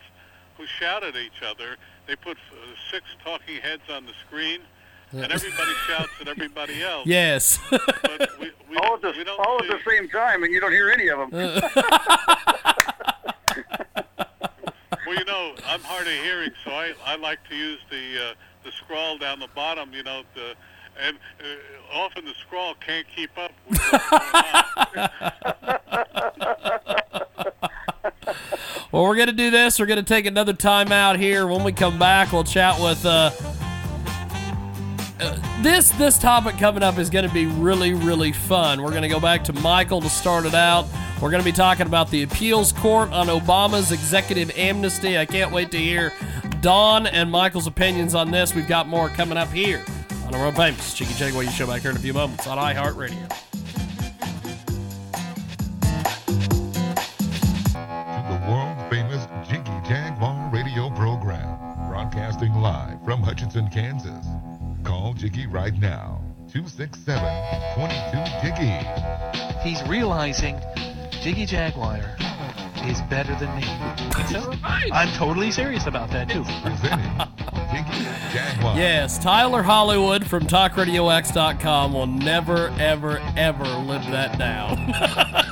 [0.56, 1.76] who shout at each other.
[2.06, 2.56] They put uh,
[2.90, 4.60] six talking heads on the screen,
[5.22, 7.06] and everybody shouts at everybody else.
[7.06, 7.58] Yes.
[7.70, 10.52] But we, we, all at the we don't all see, at the same time, and
[10.52, 11.62] you don't hear any of them.
[15.06, 18.34] Well, you know, I'm hard of hearing, so I, I like to use the uh,
[18.64, 19.92] the scroll down the bottom.
[19.92, 20.54] You know, the,
[20.98, 23.52] and uh, often the scroll can't keep up.
[23.68, 25.34] With what's going on.
[28.92, 29.80] Well, we're going to do this.
[29.80, 31.48] We're going to take another time out here.
[31.48, 33.04] When we come back, we'll chat with.
[33.04, 33.30] Uh,
[35.20, 38.82] uh, this this topic coming up is going to be really really fun.
[38.82, 40.86] We're going to go back to Michael to start it out.
[41.20, 45.16] We're going to be talking about the appeals court on Obama's executive amnesty.
[45.16, 46.12] I can't wait to hear
[46.60, 48.54] Don and Michael's opinions on this.
[48.54, 49.84] We've got more coming up here
[50.24, 52.58] on the World Famous Jiggy Jaguar You Show back here in a few moments on
[52.58, 53.28] iHeartRadio.
[58.34, 64.26] the world famous Jiggy Jaguar radio program, broadcasting live from Hutchinson, Kansas.
[64.84, 67.18] Call Jiggy right now, 267
[67.74, 69.68] 22 Jiggy.
[69.68, 70.60] he's realizing
[71.10, 72.00] Jiggy Jaguar
[72.84, 73.62] is better than me.
[74.30, 76.44] So, I'm totally serious about that too.
[76.62, 77.10] Presenting
[77.72, 78.76] Jiggy Jaguar.
[78.76, 84.92] Yes, Tyler Hollywood from TalkRadioX.com will never, ever, ever live that down.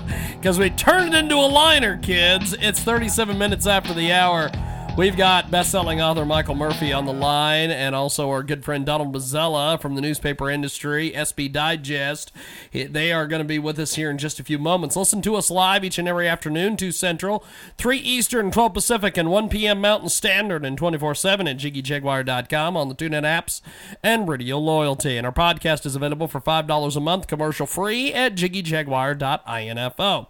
[0.42, 2.52] Because we turned it into a liner, kids.
[2.58, 4.50] It's 37 minutes after the hour.
[4.94, 9.12] We've got best-selling author Michael Murphy on the line, and also our good friend Donald
[9.12, 12.30] Mazzella from the newspaper industry, SB Digest.
[12.72, 14.94] They are going to be with us here in just a few moments.
[14.94, 17.42] Listen to us live each and every afternoon, 2 Central,
[17.78, 19.80] 3 Eastern, 12 Pacific, and 1 p.m.
[19.80, 23.62] Mountain Standard, and 24-7 at JiggyJaguar.com on the TuneIn apps
[24.02, 25.16] and Radio Loyalty.
[25.16, 30.28] And our podcast is available for $5 a month, commercial-free at JiggyJaguar.info.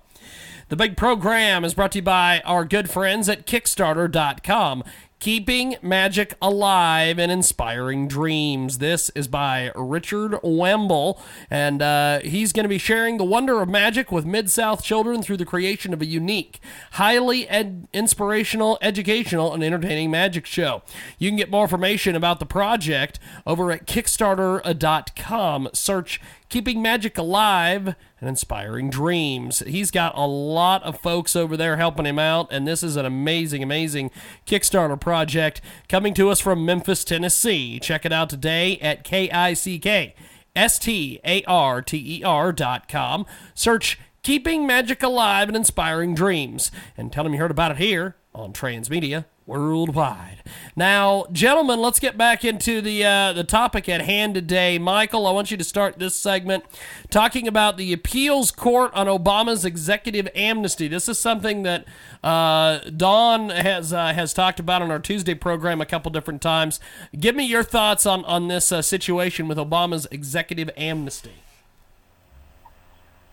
[0.73, 4.85] The big program is brought to you by our good friends at Kickstarter.com.
[5.19, 8.79] Keeping Magic Alive and Inspiring Dreams.
[8.79, 13.69] This is by Richard Wemble, and uh, he's going to be sharing the wonder of
[13.69, 16.59] magic with Mid South children through the creation of a unique,
[16.93, 20.83] highly ed- inspirational, educational, and entertaining magic show.
[21.19, 25.69] You can get more information about the project over at Kickstarter.com.
[25.75, 26.21] Search
[26.53, 29.61] Keeping Magic Alive and Inspiring Dreams.
[29.61, 33.07] He's got a lot of folks over there helping him out, and this is an
[33.07, 34.11] amazing, amazing
[34.47, 37.81] Kickstarter project coming to us from Memphis, Tennessee.
[37.81, 40.15] Check it out today at K-I-C-K.
[40.55, 43.25] S-T-A-R-T-E-R dot com.
[43.55, 48.15] Search Keeping Magic Alive and Inspiring Dreams and tell them you heard about it here
[48.33, 50.45] on Transmedia Worldwide.
[50.77, 54.79] Now, gentlemen, let's get back into the uh, the topic at hand today.
[54.79, 56.63] Michael, I want you to start this segment
[57.11, 60.87] talking about the appeals court on Obama's executive amnesty.
[60.87, 61.85] This is something that
[62.23, 66.79] uh, Don has uh, has talked about on our Tuesday program a couple different times.
[67.19, 71.42] Give me your thoughts on on this uh, situation with Obama's executive amnesty.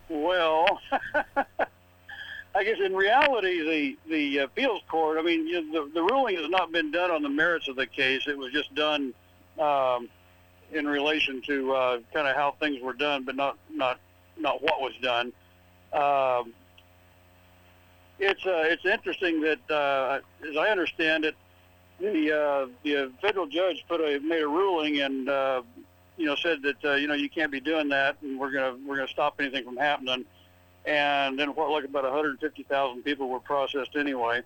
[0.10, 0.80] Well,
[2.56, 5.17] I guess in reality, the the appeals court.
[5.19, 8.24] I mean, the the ruling has not been done on the merits of the case.
[8.28, 9.13] It was just done
[9.60, 10.10] um,
[10.72, 14.00] in relation to uh, kind of how things were done, but not not
[14.38, 15.32] not what was done.
[15.93, 16.54] Um,
[18.19, 21.36] it's uh, it's interesting that, uh, as I understand it,
[22.00, 25.62] the uh, the federal judge put a made a ruling and uh,
[26.19, 28.75] you know said that uh, you know you can't be doing that, and we're gonna
[28.86, 30.25] we're gonna stop anything from happening.
[30.86, 34.41] And then what, like about 150,000 people were processed anyway.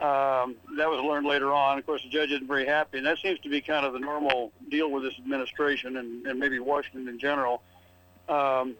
[0.00, 1.78] Um, that was learned later on.
[1.78, 3.98] Of course, the judge isn't very happy, and that seems to be kind of the
[3.98, 7.62] normal deal with this administration and, and maybe Washington in general.
[8.28, 8.76] Um,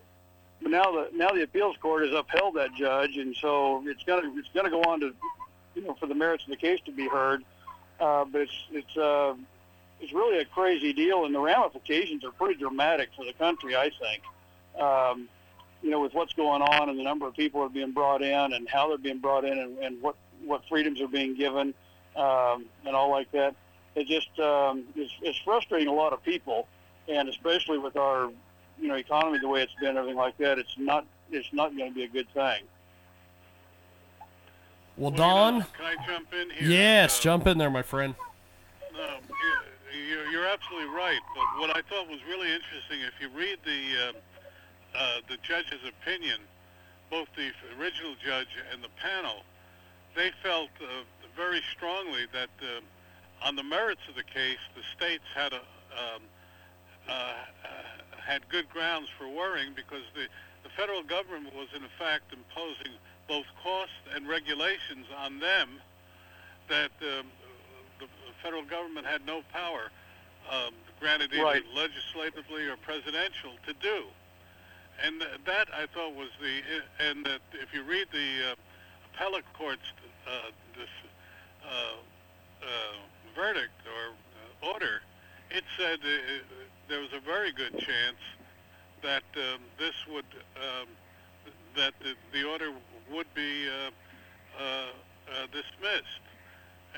[0.61, 4.31] but now the now the appeals court has upheld that judge, and so it's gonna
[4.37, 5.15] it's gonna go on to
[5.75, 7.45] you know for the merits of the case to be heard.
[8.01, 9.35] Uh, but it's it's uh,
[10.01, 13.77] it's really a crazy deal, and the ramifications are pretty dramatic for the country.
[13.77, 14.23] I think.
[14.83, 15.29] Um,
[15.83, 18.21] you know, with what's going on and the number of people that are being brought
[18.23, 21.73] in and how they're being brought in and, and what what freedoms are being given
[22.17, 23.55] um, and all like that.
[23.95, 26.67] It just um, is, it's frustrating a lot of people,
[27.09, 28.31] and especially with our
[28.81, 30.59] you know economy the way it's been, everything like that.
[30.59, 32.63] It's not it's not going to be a good thing.
[34.97, 35.59] Well, Well, you Don.
[35.61, 36.69] know, can I jump in here?
[36.69, 38.15] Yes, Uh, jump in there, my friend.
[38.93, 39.17] No, you-
[39.97, 41.21] you're, you're absolutely right.
[41.35, 44.13] But what I thought was really interesting, if you read the uh,
[44.97, 46.41] uh, the judge's opinion,
[47.11, 49.43] both the original judge and the panel,
[50.15, 51.05] they felt uh,
[51.37, 55.63] very strongly that uh, on the merits of the case, the states had a
[55.97, 56.23] um,
[57.09, 57.37] uh, uh,
[58.25, 60.27] had good grounds for worrying because the
[60.65, 62.93] the federal government was in fact imposing
[63.29, 65.79] both costs and regulations on them
[66.69, 67.27] that um,
[68.43, 69.91] federal government had no power,
[70.51, 71.67] um, granted either Right.
[71.75, 74.07] legislatively or presidential, to do.
[75.05, 76.63] And th- that I thought was the,
[77.01, 78.55] and that if you read the uh,
[79.13, 79.93] appellate court's
[80.27, 80.89] uh, this,
[81.65, 81.97] uh,
[82.63, 82.67] uh,
[83.35, 85.03] verdict or uh, order,
[85.51, 86.43] it said uh,
[86.89, 88.19] there was a very good chance
[89.03, 90.25] that um, this would,
[90.57, 90.89] um,
[91.77, 92.73] that the, the order
[93.11, 93.91] would be uh,
[94.59, 96.21] uh, uh, dismissed.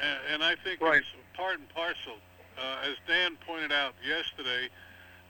[0.00, 0.98] And, and I think Right.
[0.98, 1.06] it's
[1.38, 2.18] part and parcel.
[2.58, 4.68] Uh, as Dan pointed out yesterday,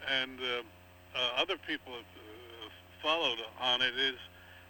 [0.08, 0.64] and uh,
[1.14, 2.68] uh, other people have uh,
[3.02, 4.16] followed on it, is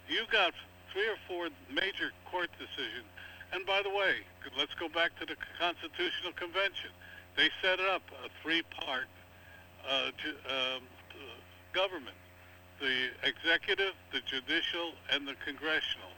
[0.09, 0.51] you've got
[0.91, 3.07] three or four major court decisions.
[3.53, 6.91] And by the way, let's go back to the Constitutional Convention.
[7.37, 9.07] They set up a three-part
[9.89, 10.79] uh, ju- uh,
[11.71, 12.19] government:
[12.81, 16.11] the executive, the judicial, and the congressional.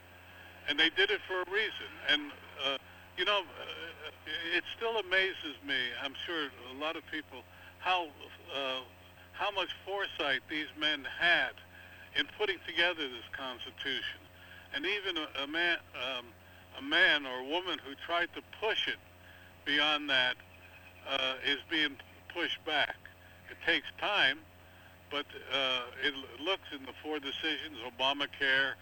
[0.68, 1.90] And they did it for a reason.
[2.10, 2.32] And
[2.66, 2.78] uh,
[3.18, 5.76] you know, uh, it still amazes me.
[6.04, 7.44] I'm sure a lot of people
[7.80, 8.08] how
[8.56, 8.82] uh,
[9.34, 11.54] how much foresight these men had
[12.18, 14.20] in putting together this Constitution,
[14.76, 16.26] and even a, a man um,
[16.78, 19.00] a man or a woman who tried to push it
[19.66, 20.36] beyond that
[21.10, 21.96] uh, is being
[22.34, 22.96] pushed back.
[23.50, 24.40] It takes time,
[25.10, 28.74] but uh, it looks in the four decisions, Obamacare,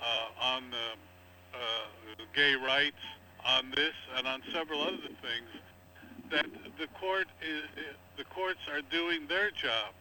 [0.00, 3.02] uh, on uh, uh, gay rights,
[3.46, 5.50] on this, and on several other things,
[6.30, 6.46] that
[6.78, 7.62] the court is,
[8.16, 9.92] the courts are doing their job,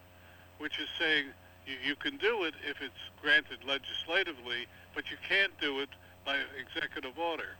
[0.60, 1.26] which is saying
[1.66, 5.90] you, you can do it if it's granted legislatively, but you can't do it
[6.26, 7.56] by executive order.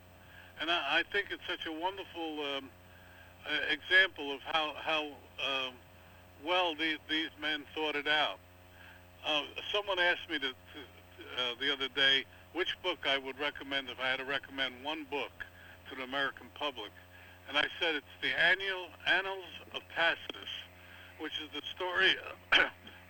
[0.60, 2.70] And I, I think it's such a wonderful um,
[3.46, 5.74] uh, example of how how um,
[6.46, 8.38] well these these men thought it out.
[9.26, 10.54] Uh, someone asked me to, to,
[11.38, 15.06] uh, the other day which book I would recommend if I had to recommend one
[15.10, 15.32] book
[15.92, 16.92] to the American public,
[17.50, 20.54] and I said it's the annual Annals of Tacitus,
[21.20, 22.16] which is the story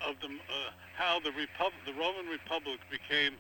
[0.02, 3.34] of the uh, how the Repub- the Roman Republic became,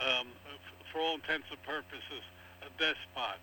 [0.00, 0.60] um, f-
[0.92, 2.22] for all intents and purposes,
[2.62, 3.40] a despot,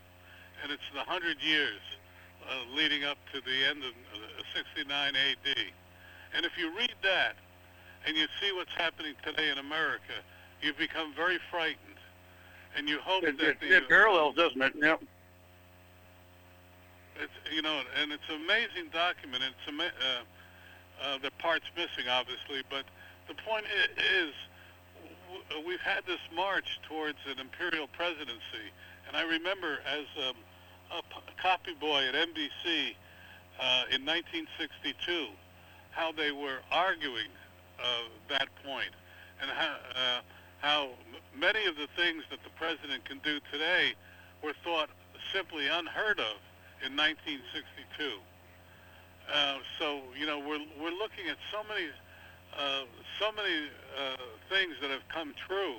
[0.61, 1.81] and it's the hundred years
[2.45, 5.57] uh, leading up to the end of uh, 69 AD.
[6.33, 7.35] And if you read that
[8.05, 10.21] and you see what's happening today in America,
[10.61, 11.99] you become very frightened,
[12.77, 14.73] and you hope It, that it, the, it parallels, doesn't it?
[14.75, 15.03] Yep.
[17.21, 19.43] It's you know, and it's an amazing document.
[19.45, 20.23] It's ama- uh,
[21.01, 22.85] uh, the parts missing, obviously, but
[23.27, 23.65] the point
[23.97, 24.33] is,
[25.49, 28.69] w- we've had this march towards an imperial presidency,
[29.07, 30.35] and I remember as um,
[30.91, 32.95] a p- copy boy at NBC
[33.59, 35.27] uh, in 1962
[35.91, 37.27] how they were arguing
[37.79, 38.91] uh, that point,
[39.41, 40.21] and how uh,
[40.59, 40.89] how
[41.35, 43.93] many of the things that the president can do today
[44.43, 44.89] were thought
[45.33, 46.37] simply unheard of
[46.85, 48.19] in 1962.
[49.31, 51.87] Uh, so you know we're we're looking at so many
[52.57, 52.83] uh,
[53.19, 54.17] so many uh,
[54.49, 55.75] things that have come true.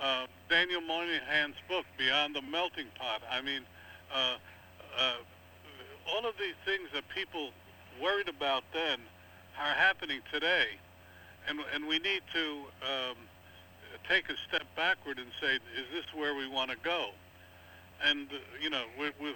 [0.00, 3.20] Uh, Daniel Moynihan's book Beyond the Melting Pot.
[3.28, 3.62] I mean,
[4.14, 4.36] uh,
[4.96, 5.14] uh,
[6.06, 7.50] all of these things that people
[8.00, 9.00] worried about then
[9.58, 10.78] are happening today,
[11.48, 13.16] and and we need to um,
[14.08, 17.10] take a step backward and say, is this where we want to go?
[18.04, 18.28] And
[18.60, 19.34] you know, we're, we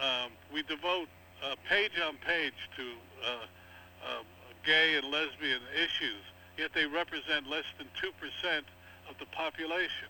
[0.00, 1.08] um, we devote
[1.42, 2.82] uh, page on page to
[3.24, 4.24] uh, um,
[4.64, 6.22] gay and lesbian issues,
[6.56, 8.66] yet they represent less than two percent
[9.10, 10.08] of the population.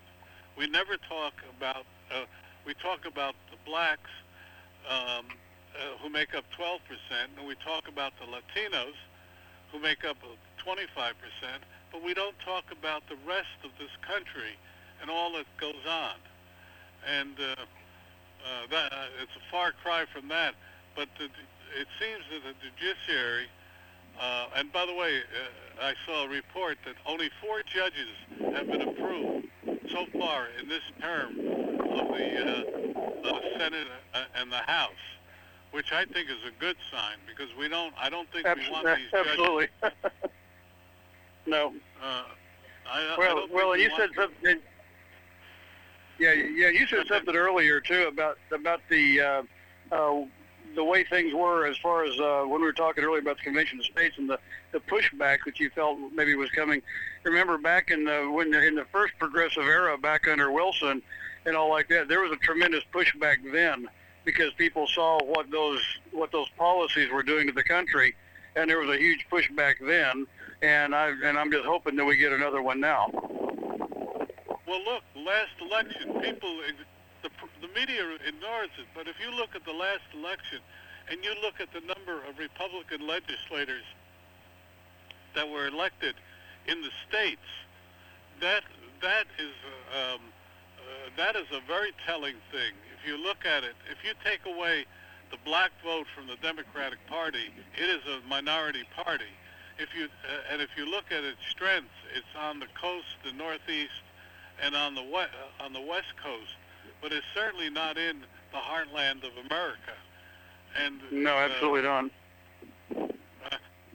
[0.57, 1.85] We never talk about.
[2.11, 2.25] Uh,
[2.65, 4.09] we talk about the blacks
[4.89, 5.25] um,
[5.75, 6.79] uh, who make up 12%,
[7.37, 8.95] and we talk about the Latinos
[9.71, 10.17] who make up
[10.65, 10.85] 25%,
[11.91, 14.55] but we don't talk about the rest of this country
[15.01, 16.15] and all that goes on.
[17.05, 17.35] And
[18.43, 20.55] uh, that uh, it's a far cry from that,
[20.95, 23.47] but the, it seems that the judiciary.
[24.19, 28.09] Uh, and by the way, uh, I saw a report that only four judges
[28.53, 29.47] have been approved
[29.91, 34.91] so far in this term of the, uh, of the Senate uh, and the House,
[35.71, 37.93] which I think is a good sign because we don't.
[37.99, 39.31] I don't think we want these judges.
[39.31, 39.67] absolutely.
[41.47, 41.73] no.
[42.01, 42.23] Uh,
[42.85, 44.59] I, I Well, don't well, you said something.
[46.19, 49.43] Yeah, yeah, you said something earlier too about about the uh,
[49.91, 50.25] uh,
[50.75, 53.43] the way things were as far as uh, when we were talking earlier about the
[53.43, 54.39] convention of states and the
[54.71, 56.81] the pushback that you felt maybe was coming.
[57.23, 61.01] Remember back in the when in the first progressive era, back under Wilson,
[61.45, 63.87] and all like that, there was a tremendous pushback then
[64.25, 68.15] because people saw what those what those policies were doing to the country,
[68.55, 70.25] and there was a huge pushback then.
[70.61, 73.09] And I and I'm just hoping that we get another one now.
[74.73, 76.49] Well, look, last election, people,
[77.21, 77.29] the,
[77.61, 80.65] the media ignores it, but if you look at the last election
[81.11, 83.83] and you look at the number of Republican legislators
[85.35, 86.15] that were elected
[86.65, 87.45] in the states,
[88.41, 88.63] that
[88.99, 89.53] that is
[89.93, 90.21] um,
[90.81, 92.73] uh, that is a very telling thing.
[92.97, 94.85] If you look at it, if you take away
[95.29, 99.29] the black vote from the Democratic Party, it is a minority party.
[99.77, 103.33] If you uh, and if you look at its strength, it's on the coast, the
[103.33, 104.01] Northeast,
[104.61, 106.51] and on the we- uh, on the West Coast,
[107.01, 109.93] but it's certainly not in the heartland of America.
[110.81, 112.05] And No, uh, absolutely not.
[112.95, 113.07] uh,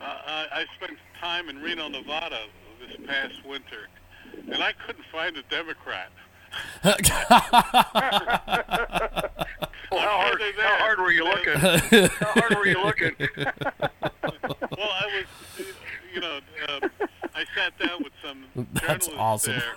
[0.00, 2.40] I, I spent time in Reno, Nevada
[2.80, 3.88] this past winter,
[4.52, 6.10] and I couldn't find a Democrat.
[9.90, 11.54] Well, how hard, how hard were you looking?
[11.54, 13.12] how hard were you looking?
[13.38, 13.52] well,
[14.78, 15.24] I
[15.56, 15.66] was,
[16.14, 16.90] you know, um,
[17.34, 18.44] I sat down with some
[18.74, 19.52] That's journalists awesome.
[19.54, 19.72] there,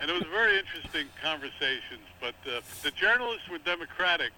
[0.00, 2.04] and it was very interesting conversations.
[2.20, 4.32] But uh, the journalists were Democratic,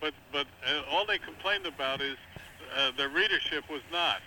[0.00, 2.16] but but uh, all they complained about is
[2.76, 4.20] uh, their readership was not.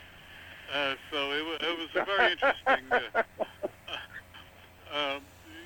[0.74, 3.24] Uh, so it, it was a very interesting, uh,
[3.92, 5.22] uh, um,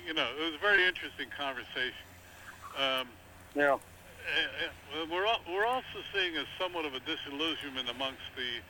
[0.06, 2.04] you know, it was a very interesting conversation.
[2.76, 3.08] Um,
[3.54, 3.74] yeah.
[3.74, 8.60] uh, we're al- we're also seeing a somewhat of a disillusionment amongst the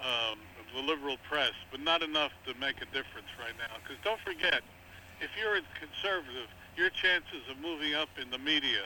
[0.00, 0.38] um,
[0.74, 3.76] the liberal press, but not enough to make a difference right now.
[3.82, 4.62] Because don't forget,
[5.20, 8.82] if you're a conservative, your chances of moving up in the media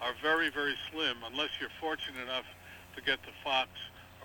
[0.00, 2.46] are very very slim unless you're fortunate enough
[2.96, 3.68] to get to Fox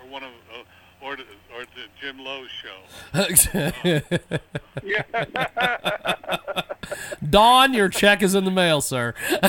[0.00, 0.62] or one of uh,
[1.02, 1.24] or the,
[1.54, 3.12] or the Jim Lowe's show.
[7.30, 9.14] Don, your check is in the mail, sir.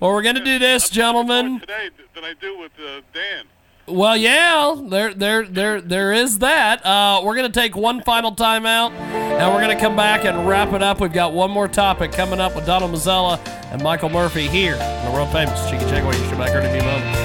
[0.00, 1.60] well, we're going to do this, gentlemen.
[1.60, 3.44] Today than I do with uh, Dan.
[3.86, 6.84] Well, yeah, there, there, there, there is that.
[6.86, 10.82] Uh, we're gonna take one final timeout, and we're gonna come back and wrap it
[10.82, 11.00] up.
[11.00, 13.38] We've got one more topic coming up with Donald Mazzella
[13.70, 16.14] and Michael Murphy here on the world famous Jiggy Jaguar.
[16.14, 17.18] You should back here in a few moments.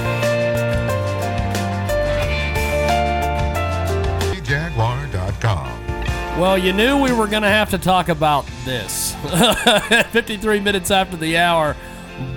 [4.49, 6.39] Jaguar.com.
[6.39, 9.15] Well, you knew we were gonna have to talk about this.
[10.11, 11.77] 53 minutes after the hour,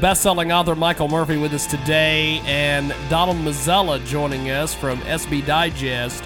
[0.01, 6.25] best-selling author Michael Murphy with us today, and Donald Mazzella joining us from SB Digest.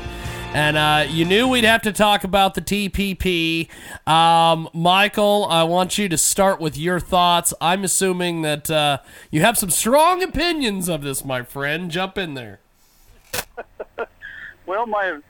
[0.54, 3.68] And uh, you knew we'd have to talk about the TPP.
[4.09, 7.52] Um, Michael, I want you to start with your thoughts.
[7.61, 8.98] I'm assuming that uh,
[9.30, 11.90] you have some strong opinions of this, my friend.
[11.90, 12.61] Jump in there.
[14.66, 15.20] Well, my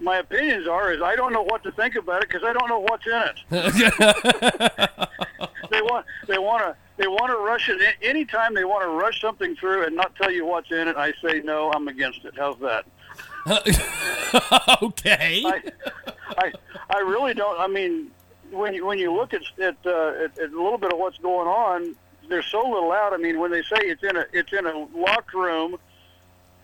[0.00, 2.68] my opinions are is I don't know what to think about it because I don't
[2.68, 4.90] know what's in it.
[5.86, 9.20] they want they want to they want to rush it anytime they want to rush
[9.20, 10.96] something through and not tell you what's in it.
[10.96, 12.34] I say no, I'm against it.
[12.36, 12.86] How's that?
[14.82, 15.42] okay.
[15.44, 15.62] I,
[16.38, 16.52] I
[16.90, 17.58] I really don't.
[17.60, 18.10] I mean,
[18.50, 21.18] when you, when you look at at, uh, at at a little bit of what's
[21.18, 21.94] going on,
[22.28, 23.12] there's so little out.
[23.12, 25.76] I mean, when they say it's in a it's in a locked room,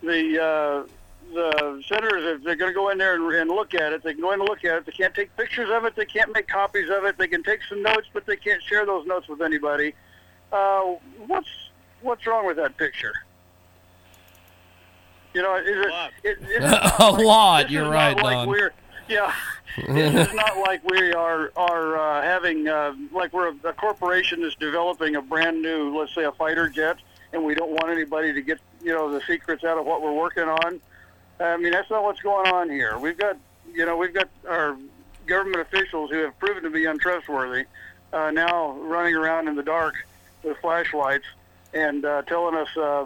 [0.01, 0.87] the uh,
[1.33, 4.03] the senators if they're going to go in there and, and look at it.
[4.03, 4.85] They can go in and look at it.
[4.85, 5.95] They can't take pictures of it.
[5.95, 7.17] They can't make copies of it.
[7.17, 9.93] They can take some notes, but they can't share those notes with anybody.
[10.51, 10.95] Uh,
[11.27, 11.49] what's
[12.01, 13.13] what's wrong with that picture?
[15.33, 15.89] You know, is it?
[15.89, 16.11] lot.
[16.23, 16.61] it, it
[16.99, 17.63] a lot.
[17.63, 18.47] this You're right, like Don.
[18.47, 18.71] we're
[19.07, 19.33] yeah.
[19.77, 24.55] it's not like we are are uh, having uh, like we're a, a corporation that's
[24.55, 26.97] developing a brand new, let's say, a fighter jet,
[27.31, 30.13] and we don't want anybody to get you know the secrets out of what we're
[30.13, 30.79] working on.
[31.39, 32.97] I mean, that's not what's going on here.
[32.97, 33.37] We've got
[33.71, 34.77] you know we've got our
[35.25, 37.65] government officials who have proven to be untrustworthy
[38.11, 39.95] uh, now running around in the dark
[40.43, 41.25] with flashlights
[41.73, 43.05] and uh, telling us uh,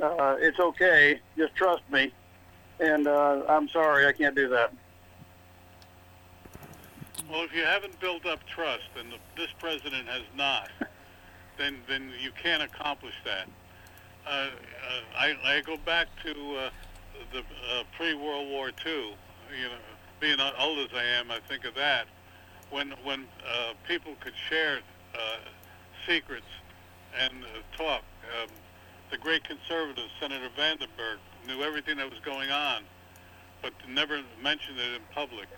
[0.00, 2.12] uh, it's okay, just trust me.
[2.80, 4.72] And uh, I'm sorry, I can't do that.
[7.28, 10.70] Well, if you haven't built up trust, and the, this president has not,
[11.58, 13.48] then then you can't accomplish that.
[14.26, 14.48] Uh, uh,
[15.18, 16.70] I, I go back to uh,
[17.32, 18.92] the uh, pre-World War II.
[18.92, 19.78] You know,
[20.20, 22.06] being old as I am, I think of that
[22.70, 24.80] when when uh, people could share
[25.14, 25.18] uh,
[26.06, 26.46] secrets
[27.18, 28.02] and uh, talk.
[28.42, 28.48] Um,
[29.10, 31.16] the great conservative Senator Vandenberg
[31.46, 32.82] knew everything that was going on,
[33.62, 35.48] but never mentioned it in public.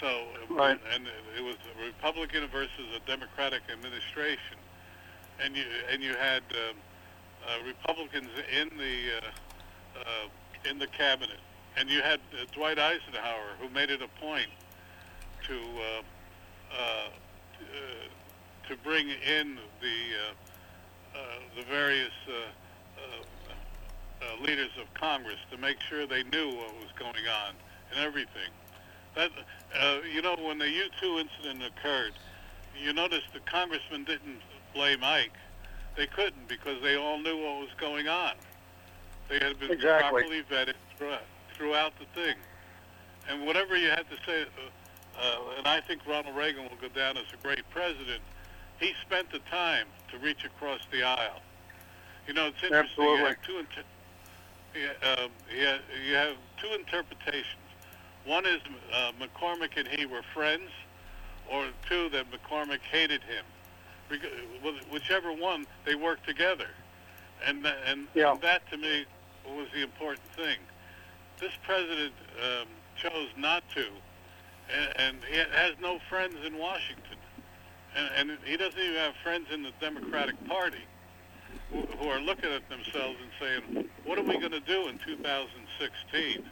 [0.00, 0.78] So, Right.
[0.94, 1.06] and
[1.36, 4.56] it was a Republican versus a Democratic administration,
[5.40, 6.76] and you and you had um,
[7.46, 8.28] uh, Republicans
[8.60, 10.28] in the uh, uh,
[10.64, 11.38] in the cabinet,
[11.76, 14.48] and you had uh, Dwight Eisenhower, who made it a point
[15.46, 16.02] to uh,
[16.76, 17.08] uh, uh,
[18.68, 21.20] to bring in the uh, uh,
[21.56, 22.32] the various uh,
[23.00, 23.24] uh,
[24.24, 27.54] uh, leaders of Congress to make sure they knew what was going on
[27.90, 28.50] and everything.
[29.14, 29.30] That
[29.78, 32.12] uh, you know, when the U2 incident occurred,
[32.80, 34.40] you noticed the congressman didn't
[34.74, 35.32] blame Ike.
[35.96, 38.32] They couldn't because they all knew what was going on.
[39.28, 40.22] They had been Exactly.
[40.22, 41.22] properly vetted throughout,
[41.54, 42.36] throughout the thing.
[43.28, 46.88] And whatever you had to say, uh, uh, and I think Ronald Reagan will go
[46.88, 48.22] down as a great president,
[48.80, 51.42] he spent the time to reach across the aisle.
[52.26, 53.04] You know, it's interesting.
[53.04, 53.82] You have two, inter-
[54.74, 57.44] you, um, you, have, you have two interpretations.
[58.24, 58.60] One is
[58.92, 60.70] uh, McCormick and he were friends,
[61.50, 63.44] or two, that McCormick hated him.
[64.10, 66.68] Reg- Whichever one, they worked together.
[67.46, 68.32] And, and, Yeah.
[68.32, 69.06] and that, to me,
[69.56, 70.58] was the important thing.
[71.40, 73.86] This president um, chose not to,
[74.74, 77.16] and, and he has no friends in Washington.
[77.96, 80.84] And, and he doesn't even have friends in the Democratic Party
[81.72, 84.98] who, who are looking at themselves and saying, what are we going to do in
[84.98, 86.44] 2016?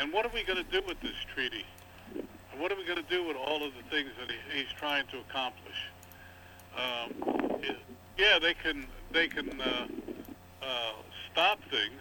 [0.00, 1.64] And what are we going to do with this treaty?
[2.14, 4.72] And what are we going to do with all of the things that he, he's
[4.78, 5.76] trying to accomplish?
[6.76, 7.14] Um,
[8.16, 9.86] yeah, they can they can uh,
[10.62, 10.92] uh,
[11.30, 12.00] stop things,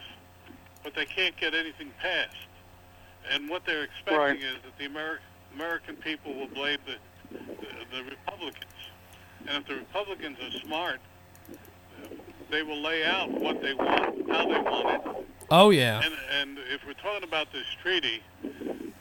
[0.84, 2.36] but they can't get anything passed.
[3.32, 4.38] And what they're expecting Right.
[4.42, 5.18] is that the Ameri-
[5.54, 6.96] American people will blame the,
[7.38, 7.68] the
[7.98, 8.64] the Republicans.
[9.48, 11.00] And if the Republicans are smart,
[12.50, 16.02] they will lay out what they want, how they want it, Oh yeah.
[16.04, 18.22] and and if we're talking about this treaty,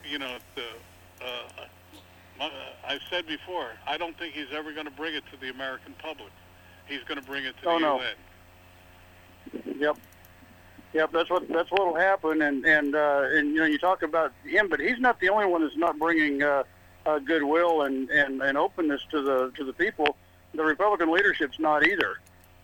[0.04, 2.48] you know, the, uh,
[2.86, 5.94] I've said before, I don't think he's ever going to bring it to the American
[5.98, 6.30] public.
[6.86, 8.00] He's going to bring it to Oh, the no.
[8.00, 9.78] UN.
[9.80, 9.96] Yep.
[10.96, 14.32] Yep, that's what that's what'll happen, and and uh, and you know you talk about
[14.44, 16.62] him, but he's not the only one that's not bringing uh,
[17.04, 20.16] uh, goodwill and, and, and openness to the to the people.
[20.54, 22.18] The Republican leadership's not either.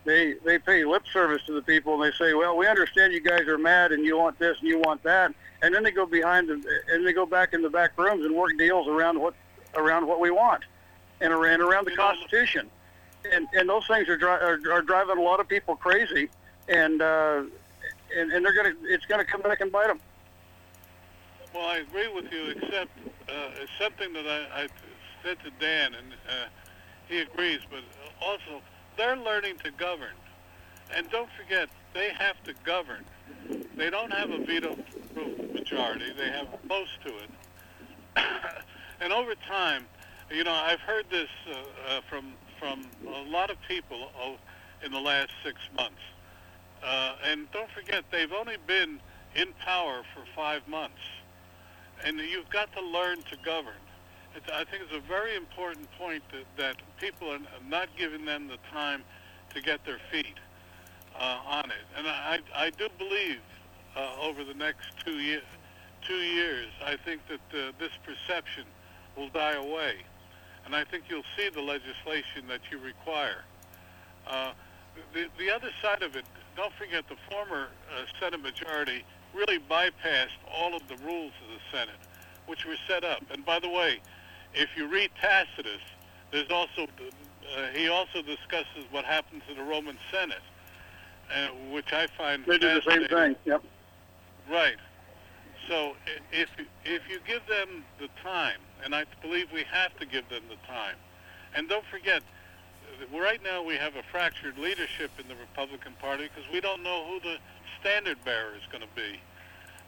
[0.07, 3.21] They they pay lip service to the people, and they say, well, we understand you
[3.21, 6.07] guys are mad and you want this and you want that, and then they go
[6.07, 6.55] behind the
[6.89, 9.35] and they go back in the back rooms and work deals around what
[9.75, 10.63] around what we want,
[11.21, 12.71] and around around the Constitution,
[13.31, 16.31] and and those things are, dri- are are driving a lot of people crazy,
[16.67, 17.43] and uh,
[18.17, 20.01] and, and they're gonna it's gonna come back and bite them.
[21.55, 22.91] Well, I agree with you, except
[23.29, 24.69] uh, it's something that I, I
[25.23, 26.47] said to Dan, and uh,
[27.09, 27.61] he agrees.
[27.71, 27.81] But
[28.23, 28.63] also,
[28.97, 30.17] they're learning to govern,
[30.95, 33.05] and don't forget, they have to govern.
[33.77, 37.31] They don't have a veto-proof majority; they have close to it.
[39.01, 39.85] and over time,
[40.31, 41.55] you know, I've heard this uh,
[41.89, 44.37] uh, from from a lot of people oh,
[44.85, 46.01] in the last six months.
[46.85, 49.01] Uh, and don't forget, they've only been
[49.35, 51.01] in power for five months
[52.05, 53.75] and you've got to learn to govern.
[54.53, 58.57] I think it's a very important point that, that people are not giving them the
[58.73, 59.03] time
[59.55, 60.39] to get their feet
[61.19, 61.85] uh, on it.
[61.97, 63.41] And I, I do believe
[63.95, 65.43] uh, over the next two, year,
[66.07, 68.65] two years, I think that uh, this perception
[69.17, 69.97] will die away.
[70.65, 73.45] And I think you'll see the legislation that you require.
[74.27, 74.53] Uh,
[75.13, 76.25] the, the other side of it,
[76.57, 81.77] don't forget the former uh, Senate majority really bypassed all of the rules of the
[81.77, 82.01] Senate,
[82.47, 83.23] which were set up.
[83.31, 84.01] And by the way,
[84.55, 85.81] if you read Tacitus,
[86.31, 90.43] there's also uh, he also discusses what happens in the Roman Senate,
[91.35, 93.37] uh, which I find They do the same thing.
[93.45, 93.63] Yep.
[94.51, 94.77] Right.
[95.69, 95.95] So
[96.33, 96.49] if
[96.85, 100.57] if you give them the time, and I believe we have to give them the
[100.67, 100.97] time,
[101.55, 102.23] and don't forget,
[103.13, 107.05] right now we have a fractured leadership in the Republican Party because we don't know
[107.07, 107.37] who the
[107.81, 109.21] standard bearer is going to be.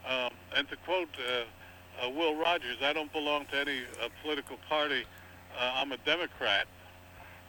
[0.08, 4.56] Um, and to quote uh, uh, Will Rogers, I don't belong to any uh, political
[4.68, 5.04] party.
[5.58, 6.66] Uh, I'm a Democrat,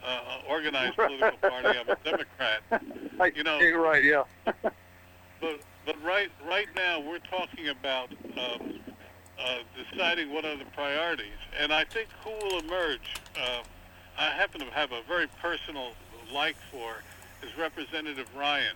[0.03, 1.78] uh, uh, organized political party.
[1.80, 2.61] I'm a Democrat.
[3.36, 4.03] You know- you're right.
[4.03, 4.24] Yeah.
[5.41, 8.80] But but right right now we're talking about um,
[9.38, 9.57] uh,
[9.91, 13.13] deciding what are the priorities, and I think who will emerge.
[14.18, 15.91] I happen to have a very personal
[16.34, 16.95] like for
[17.43, 18.76] is Representative Ryan.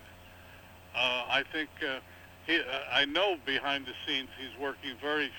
[0.95, 1.99] Uh, I think uh,
[2.45, 2.61] he, uh,
[2.91, 5.31] I know behind the scenes he's working very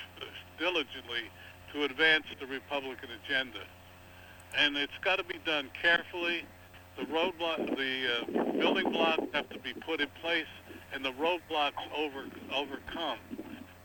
[0.58, 1.30] diligently
[1.72, 3.60] to advance the Republican agenda,
[4.56, 6.44] and it's got to be done carefully.
[6.96, 10.50] The roadblock, the uh, building blocks have to be put in place,
[10.92, 12.24] and the roadblocks over
[12.54, 13.18] overcome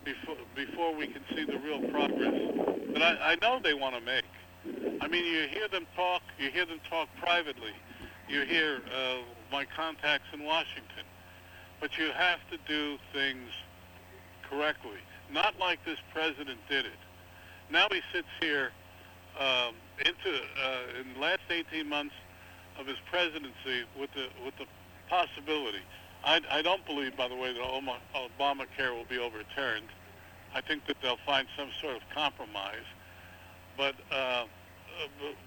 [0.03, 2.33] before before we can see the real progress
[2.93, 4.23] that I, I know they want to make.
[5.01, 7.73] I mean, you hear them talk, you hear them talk privately.
[8.27, 9.17] you hear uh,
[9.51, 11.05] my contacts in Washington.
[11.79, 13.49] But you have to do things
[14.49, 14.97] correctly,
[15.31, 16.99] not like this president did it.
[17.69, 18.71] Now he sits here
[19.39, 22.15] um, into uh, in the last 18 months
[22.79, 24.65] of his presidency with the with the
[25.09, 25.81] possibility.
[26.23, 29.89] I, I don't believe, by the way, that Obama, Obamacare will be overturned.
[30.55, 32.85] I think that they'll find some sort of compromise.
[33.77, 34.45] But, uh, uh,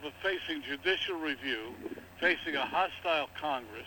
[0.03, 1.75] but, facing judicial review,
[2.21, 3.87] facing a hostile Congress,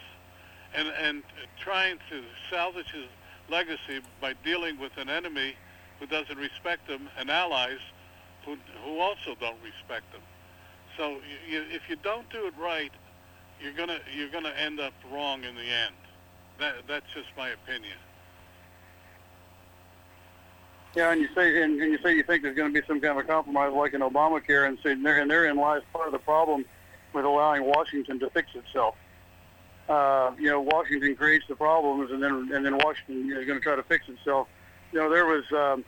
[0.74, 1.24] and, and
[1.60, 3.06] trying to salvage his
[3.50, 5.56] legacy by dealing with an enemy
[6.00, 7.80] who doesn't respect him and allies
[8.46, 10.22] who, who also don't respect him.
[10.98, 11.18] So
[11.48, 12.92] you, if you don't do it right,
[13.62, 15.96] you're gonna you're gonna end up wrong in the end.
[16.60, 17.98] That that's just my opinion.
[20.96, 23.00] Yeah, and you say and, and you say you think there's going to be some
[23.00, 26.12] kind of a compromise like in Obamacare, and say there and therein lies part of
[26.12, 26.66] the problem
[27.14, 28.96] with allowing Washington to fix itself.
[29.88, 33.64] Uh, you know, Washington creates the problems, and then and then Washington is going to
[33.64, 34.48] try to fix itself.
[34.92, 35.86] You know, there was um,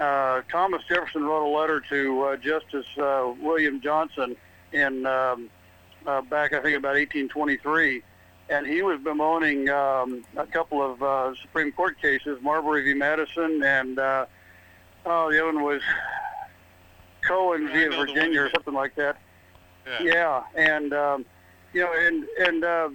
[0.00, 4.36] uh, Thomas Jefferson wrote a letter to uh, Justice uh, William Johnson
[4.72, 5.50] in um,
[6.06, 8.02] uh, back I think about 1823,
[8.48, 12.94] and he was bemoaning um, a couple of uh, Supreme Court cases, Marbury v.
[12.94, 14.26] Madison, and uh,
[15.06, 15.82] oh, the other one was
[17.26, 17.88] Cohen I v.
[17.88, 19.18] know Virginia or something like that.
[19.86, 20.02] Yeah.
[20.02, 21.24] Yeah, and um,
[21.72, 22.88] you know, and and uh,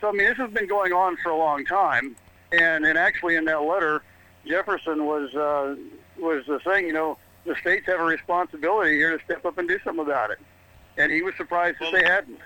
[0.00, 2.16] so I mean, this has been going on for a long time,
[2.52, 4.02] and and actually in that letter,
[4.46, 5.76] Jefferson was uh,
[6.18, 9.68] was uh, saying, you know, the states have a responsibility here to step up and
[9.68, 10.38] do something about it,
[10.96, 12.40] and he was surprised that Well- they hadn't.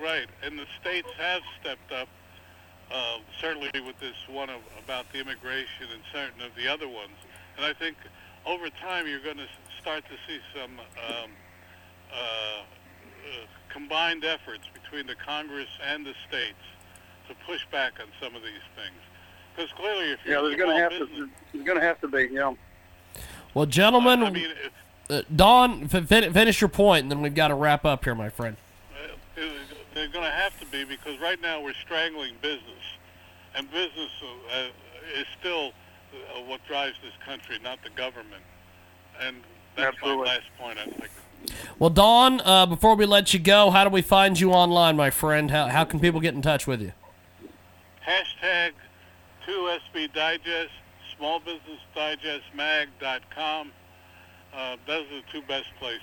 [0.00, 2.08] Right, and the states have stepped up.
[2.92, 7.16] Uh, certainly with this one of, about the immigration and certain of the other ones,
[7.56, 7.96] and I think
[8.46, 9.48] over time you're going to
[9.80, 11.30] start to see some um,
[12.12, 12.62] uh, uh,
[13.72, 16.58] combined efforts between the Congress and the states
[17.28, 18.96] to push back on some of these things.
[19.54, 22.00] Because clearly, if you're Yeah, there's going to have business, to there's going to have
[22.00, 22.58] to be, you know.
[23.54, 24.72] Well, gentlemen, I mean, if,
[25.10, 28.14] uh, Don, f- fin- finish your point, and then we've got to wrap up here,
[28.14, 28.56] my friend.
[28.92, 29.14] Uh,
[29.94, 32.82] They're going to have to be because right now we're strangling business,
[33.54, 34.10] and business
[34.52, 34.66] uh,
[35.16, 35.72] is still
[36.34, 38.42] uh, what drives this country, not the government.
[39.20, 39.36] And
[39.76, 40.24] that's Absolutely.
[40.24, 40.78] my last point.
[40.78, 41.10] I think.
[41.78, 45.10] Well, Don, uh, before we let you go, how do we find you online, my
[45.10, 45.50] friend?
[45.50, 46.92] How, how can people get in touch with you?
[48.06, 48.72] Hashtag
[49.46, 50.72] 2SB Digest,
[51.18, 53.72] smallbusinessdigestmag.com.
[54.54, 56.00] Uh, those are the two best places.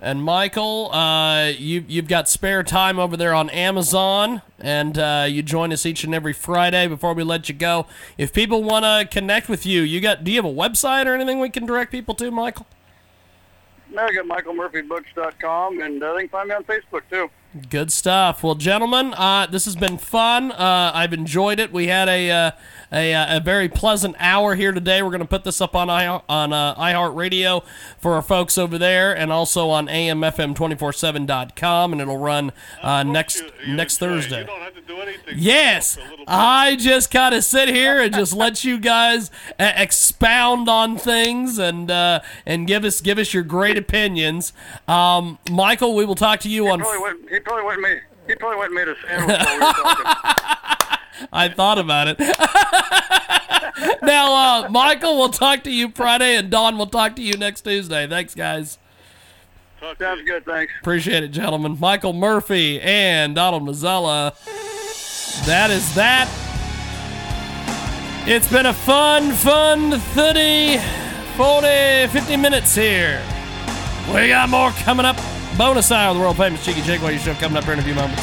[0.00, 5.42] And Michael, uh, you you've got spare time over there on Amazon, and uh, you
[5.42, 6.86] join us each and every Friday.
[6.86, 7.86] Before we let you go,
[8.18, 11.14] if people want to connect with you, you got do you have a website or
[11.14, 12.66] anything we can direct people to, Michael?
[13.92, 17.30] Now I got michaelmurphybooks.com, and uh, they can find me on Facebook too.
[17.68, 18.42] Good stuff.
[18.42, 20.52] Well, gentlemen, uh, this has been fun.
[20.52, 21.70] Uh, I've enjoyed it.
[21.70, 22.50] We had a uh,
[22.90, 25.02] a, uh, a very pleasant hour here today.
[25.02, 27.62] We're going to put this up on I, on uh, iHeartRadio
[27.98, 33.50] for our folks over there, and also on AMFM247.com, and it'll run uh, next You-
[33.66, 33.98] you next.
[33.98, 34.40] Thursday.
[34.40, 35.34] You don't have to do anything.
[35.36, 36.24] Yes, for a little bit.
[36.28, 41.58] I just kind of sit here and just let you guys uh, expound on things
[41.58, 44.52] and uh, and give us give us your great opinions.
[44.88, 46.80] Um, Michael, we will talk to you on.
[46.80, 49.72] Probably went, he probably went made he probably went made a sandwich while we were
[49.72, 51.28] talking.
[51.32, 52.18] I thought about it.
[54.02, 57.62] now, uh, Michael, we'll talk to you Friday, and Don will talk to you next
[57.62, 58.06] Tuesday.
[58.06, 58.78] Thanks, guys.
[59.98, 60.72] Sounds good, thanks.
[60.80, 61.76] Appreciate it, gentlemen.
[61.80, 64.32] Michael Murphy and Donald Mazzella.
[65.46, 66.28] That is that.
[68.24, 70.78] It's been a fun, fun 30,
[71.36, 73.20] 40, 50 minutes here.
[74.14, 75.16] We got more coming up.
[75.58, 77.94] Bonus hour of the world famous Jiggy Jaguar show coming up here in a few
[77.94, 78.22] moments.